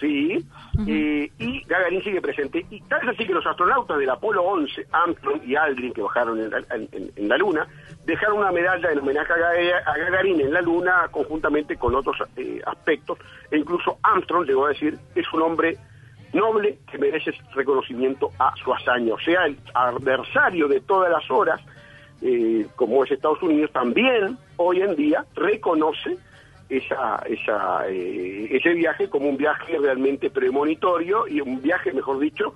Sí, 0.01 0.45
eh, 0.87 1.31
y 1.39 1.63
Gagarin 1.65 2.03
sigue 2.03 2.21
presente. 2.23 2.65
Y 2.71 2.81
tal 2.83 3.03
es 3.03 3.09
así 3.15 3.27
que 3.27 3.35
los 3.35 3.45
astronautas 3.47 3.99
del 3.99 4.09
Apolo 4.09 4.43
11, 4.43 4.87
Armstrong 4.91 5.43
y 5.45 5.55
Aldrin, 5.57 5.93
que 5.93 6.01
bajaron 6.03 6.41
en 6.41 6.51
la, 6.51 6.59
en- 6.75 6.89
en- 6.93 7.13
en 7.17 7.29
la 7.29 7.37
Luna, 7.37 7.67
dejaron 8.07 8.39
una 8.39 8.51
medalla 8.53 8.91
en 8.91 8.99
homenaje 9.01 9.33
a 9.33 9.97
Gagarin 9.99 10.41
en 10.41 10.53
la 10.53 10.63
Luna, 10.63 11.07
conjuntamente 11.11 11.77
con 11.77 11.95
otros 11.95 12.17
eh, 12.37 12.61
aspectos. 12.67 13.19
E 13.51 13.59
incluso 13.59 13.99
Armstrong, 14.03 14.47
llegó 14.47 14.67
a 14.67 14.71
decir, 14.71 14.99
es 15.15 15.31
un 15.35 15.43
hombre 15.43 15.77
noble 16.33 16.79
que 16.91 16.97
merece 16.97 17.33
reconocimiento 17.55 18.31
a 18.39 18.55
su 18.57 18.73
hazaña. 18.73 19.15
O 19.15 19.19
sea, 19.21 19.45
el 19.47 19.59
adversario 19.75 20.69
de 20.69 20.81
todas 20.81 21.11
las 21.11 21.29
horas, 21.31 21.61
eh, 22.23 22.67
como 22.77 23.05
es 23.05 23.11
Estados 23.11 23.43
Unidos, 23.43 23.71
también 23.73 24.39
hoy 24.57 24.81
en 24.81 24.95
día 24.97 25.25
reconoce 25.35 26.17
esa, 26.71 27.17
esa, 27.29 27.89
eh, 27.89 28.49
ese 28.51 28.71
viaje 28.75 29.09
como 29.11 29.29
un 29.29 29.37
viaje 29.37 29.77
realmente 29.79 30.31
premonitorio 30.31 31.27
y 31.29 31.41
un 31.41 31.61
viaje, 31.61 31.93
mejor 31.93 32.19
dicho, 32.21 32.55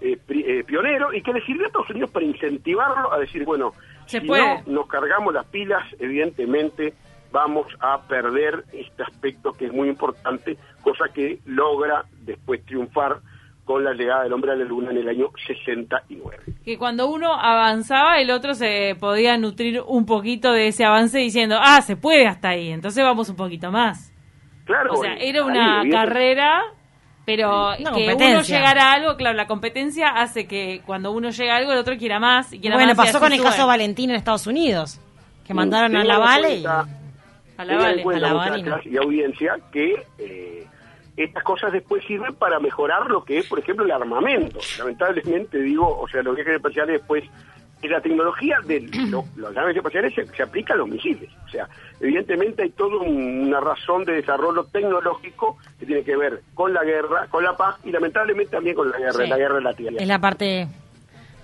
eh, 0.00 0.16
pri- 0.24 0.44
eh, 0.46 0.64
pionero 0.64 1.12
y 1.12 1.20
que 1.22 1.32
le 1.32 1.40
sirvió 1.44 1.64
a 1.64 1.66
Estados 1.66 1.90
Unidos 1.90 2.10
para 2.10 2.24
incentivarlo 2.24 3.12
a 3.12 3.18
decir, 3.18 3.44
bueno, 3.44 3.72
Se 4.06 4.20
si 4.20 4.26
puede. 4.26 4.62
no 4.66 4.72
nos 4.72 4.86
cargamos 4.86 5.34
las 5.34 5.46
pilas, 5.46 5.82
evidentemente 5.98 6.94
vamos 7.32 7.66
a 7.80 8.00
perder 8.06 8.64
este 8.72 9.02
aspecto 9.02 9.52
que 9.52 9.66
es 9.66 9.72
muy 9.72 9.88
importante, 9.88 10.56
cosa 10.82 11.06
que 11.12 11.40
logra 11.44 12.04
después 12.22 12.64
triunfar 12.64 13.18
con 13.66 13.84
la 13.84 13.92
llegada 13.92 14.22
del 14.22 14.32
hombre 14.32 14.52
a 14.52 14.54
la 14.54 14.64
luna 14.64 14.92
en 14.92 14.96
el 14.98 15.08
año 15.08 15.26
69. 15.46 16.38
Que 16.64 16.78
cuando 16.78 17.08
uno 17.08 17.34
avanzaba, 17.34 18.18
el 18.20 18.30
otro 18.30 18.54
se 18.54 18.96
podía 18.98 19.36
nutrir 19.36 19.82
un 19.86 20.06
poquito 20.06 20.52
de 20.52 20.68
ese 20.68 20.84
avance 20.86 21.18
diciendo, 21.18 21.58
ah, 21.60 21.82
se 21.82 21.96
puede 21.96 22.26
hasta 22.26 22.50
ahí, 22.50 22.70
entonces 22.70 23.02
vamos 23.04 23.28
un 23.28 23.36
poquito 23.36 23.70
más. 23.70 24.12
Claro, 24.64 24.94
O 24.94 25.02
sea, 25.02 25.14
era 25.14 25.40
ahí, 25.42 25.50
una 25.50 25.80
evidente- 25.82 25.90
carrera, 25.96 26.62
pero 27.24 27.70
Una 27.78 27.92
que 27.92 28.14
uno 28.14 28.40
llegara 28.42 28.84
a 28.84 28.92
algo, 28.94 29.16
claro, 29.16 29.36
la 29.36 29.46
competencia 29.48 30.10
hace 30.10 30.46
que 30.46 30.80
cuando 30.86 31.10
uno 31.10 31.30
llega 31.30 31.54
a 31.54 31.56
algo, 31.58 31.72
el 31.72 31.78
otro 31.78 31.96
quiera 31.96 32.20
más. 32.20 32.52
Y 32.52 32.60
quiera 32.60 32.76
Bueno, 32.76 32.94
más 32.94 32.94
y 32.94 32.98
pasó 32.98 33.18
así 33.18 33.24
con 33.24 33.32
el 33.32 33.38
sube. 33.40 33.48
caso 33.48 33.66
Valentín 33.66 34.10
en 34.10 34.16
Estados 34.16 34.46
Unidos, 34.46 35.00
que 35.44 35.52
mandaron 35.54 35.96
a 35.96 36.04
la 36.04 36.18
Vale 36.18 36.56
y... 36.58 36.64
A 37.58 37.64
la 37.64 37.76
Vale. 37.78 38.02
a 38.02 38.18
la 38.20 38.32
Vale, 38.34 38.82
y 38.84 38.96
audiencia, 38.98 39.56
que 39.72 39.94
eh, 40.18 40.65
estas 41.16 41.42
cosas 41.42 41.72
después 41.72 42.04
sirven 42.06 42.34
para 42.34 42.58
mejorar 42.60 43.06
lo 43.10 43.24
que 43.24 43.38
es, 43.38 43.46
por 43.48 43.58
ejemplo, 43.58 43.84
el 43.84 43.92
armamento. 43.92 44.58
Lamentablemente, 44.78 45.58
digo, 45.60 45.98
o 46.00 46.06
sea, 46.08 46.22
los 46.22 46.34
viajes 46.36 46.56
espaciales 46.56 46.98
después 47.00 47.24
es 47.82 47.90
la 47.90 48.00
tecnología 48.00 48.56
de 48.66 48.80
lo- 49.10 49.24
los 49.36 49.54
naves 49.54 49.76
espaciales 49.76 50.14
se, 50.14 50.26
se 50.26 50.42
aplica 50.42 50.74
a 50.74 50.76
los 50.76 50.88
misiles. 50.88 51.30
O 51.46 51.48
sea, 51.48 51.68
evidentemente 52.00 52.62
hay 52.62 52.70
toda 52.70 52.96
un- 52.98 53.46
una 53.48 53.60
razón 53.60 54.04
de 54.04 54.14
desarrollo 54.14 54.64
tecnológico 54.64 55.56
que 55.78 55.86
tiene 55.86 56.02
que 56.02 56.16
ver 56.16 56.40
con 56.54 56.72
la 56.74 56.82
guerra, 56.84 57.26
con 57.28 57.44
la 57.44 57.56
paz 57.56 57.76
y 57.84 57.90
lamentablemente 57.92 58.50
también 58.52 58.76
con 58.76 58.90
la 58.90 58.98
guerra, 58.98 59.24
Sí. 59.24 59.28
la 59.28 59.36
guerra 59.38 59.54
de 59.56 59.62
la 59.62 59.72
tierra. 59.74 59.96
Es 59.98 60.08
la 60.08 60.18
parte 60.18 60.68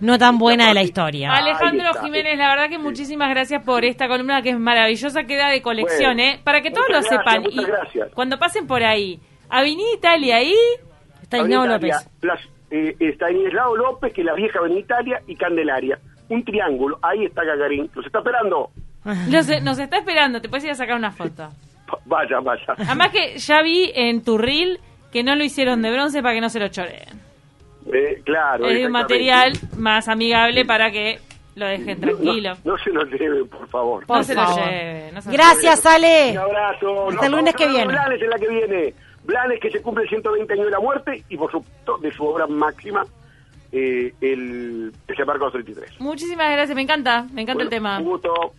no 0.01 0.19
tan 0.19 0.37
buena 0.39 0.67
de 0.69 0.75
la 0.75 0.83
historia. 0.83 1.33
Alejandro. 1.33 1.93
Jiménez, 2.03 2.37
la 2.37 2.49
verdad 2.49 2.69
que 2.69 2.79
muchísimas 2.79 3.31
gracias 3.31 3.63
por 3.63 3.85
esta 3.85 4.09
columna 4.09 4.43
que 4.43 4.51
es 4.51 4.59
maravillosa, 4.59 5.25
queda 5.25 5.49
de 5.49 5.63
colección, 5.63 6.17
Bueno, 6.17 6.33
¿eh? 6.33 6.41
Para 6.43 6.61
que 6.61 6.71
todos 6.73 6.89
lo 6.89 6.95
gracias, 6.95 7.21
sepan. 7.21 7.43
muchas 7.43 7.63
y 7.63 7.67
gracias. 7.67 8.09
cuando 8.13 8.37
pasen 8.39 8.67
por 8.67 8.83
ahí, 8.83 9.21
Avenida 9.53 9.88
Italia 9.95 10.37
ahí, 10.37 10.55
Está 11.23 11.38
Avenida 11.38 11.67
López. 11.67 11.91
Italia, 11.91 12.11
Plaza- 12.21 12.49
eh, 12.71 12.97
está 13.01 13.31
Inislao 13.31 13.77
López, 13.77 14.12
que 14.12 14.23
es 14.23 14.27
la 14.27 14.35
vieja 14.35 14.59
Avenida 14.59 14.81
Italia, 14.81 15.23
y 15.27 15.37
Candelaria. 15.37 15.99
Un 16.29 16.45
triángulo, 16.45 16.99
ahí 17.03 17.25
está 17.27 17.45
Gagarín. 17.45 17.91
Los 17.95 18.07
está 18.07 18.19
esperando. 18.19 18.71
nos, 19.05 19.62
nos 19.62 19.79
está 19.79 19.99
esperando, 19.99 20.41
te 20.41 20.49
puedes 20.49 20.65
ir 20.65 20.71
a 20.71 20.75
sacar 20.75 20.97
una 20.97 21.11
foto. 21.12 21.49
Vaya, 22.07 22.41
vaya. 22.41 22.65
Además 22.79 23.11
que 23.11 23.37
ya 23.38 23.61
vi 23.61 23.93
en 23.95 24.25
tu 24.25 24.38
reel 24.38 24.81
que 25.12 25.23
no 25.23 25.37
lo 25.37 25.45
hicieron 25.45 25.83
de 25.83 25.91
bronce 25.93 26.23
para 26.23 26.35
que 26.35 26.41
no 26.41 26.49
se 26.49 26.59
lo 26.59 26.69
choreen. 26.69 27.21
Eh, 27.93 28.23
claro. 28.25 28.67
Es 28.67 28.79
de 28.79 28.87
un 28.87 28.93
material 28.93 29.53
más 29.77 30.09
amigable 30.09 30.65
para 30.65 30.91
que 30.91 31.19
lo 31.55 31.67
dejen 31.67 32.01
No- 32.01 32.07
no- 32.07 32.12
tranquilo. 32.17 32.55
No, 32.65 32.79
se 32.79 32.91
lo 32.91 33.05
lleven, 33.05 33.47
por 33.49 33.69
favor. 33.69 34.05
No 34.09 34.25
se 34.25 34.35
lo 34.35 34.41
favor. 34.43 34.65
lleve. 34.65 35.11
no 35.12 35.21
se 35.21 35.33
Gracias, 35.33 35.85
Ale. 35.85 36.31
Un 36.31 36.38
abrazo. 36.38 37.09
Hasta 37.11 37.27
el 37.27 37.33
lunes 37.33 37.55
que 37.57 37.67
viene. 37.69 37.87
Blanes 37.93 38.23
en 38.23 38.31
la 38.31 38.38
que 38.38 38.49
viene. 38.49 38.95
Blanes 39.25 39.61
que 39.61 39.71
se 39.71 39.81
cumple 39.81 40.05
el 40.05 40.09
120 40.09 40.53
años 40.53 40.65
de 40.67 40.71
la 40.71 40.81
muerte 40.81 41.25
y 41.29 41.37
por 41.37 41.51
supuesto 41.51 41.99
de 41.99 42.13
su 42.13 42.25
obra 42.25 42.47
máxima, 42.47 43.05
eh, 43.71 44.13
el 44.21 44.93
Desembarco 45.07 45.51
33. 45.51 45.91
lleve. 45.91 46.05
Muchísimas 46.05 46.51
gracias, 46.53 46.75
me 46.75 46.83
encanta, 46.83 47.27
me 47.33 47.43
encanta 47.43 47.63
el 47.63 47.71
tema. 47.71 47.99
Un 47.99 48.05
gusto. 48.05 48.55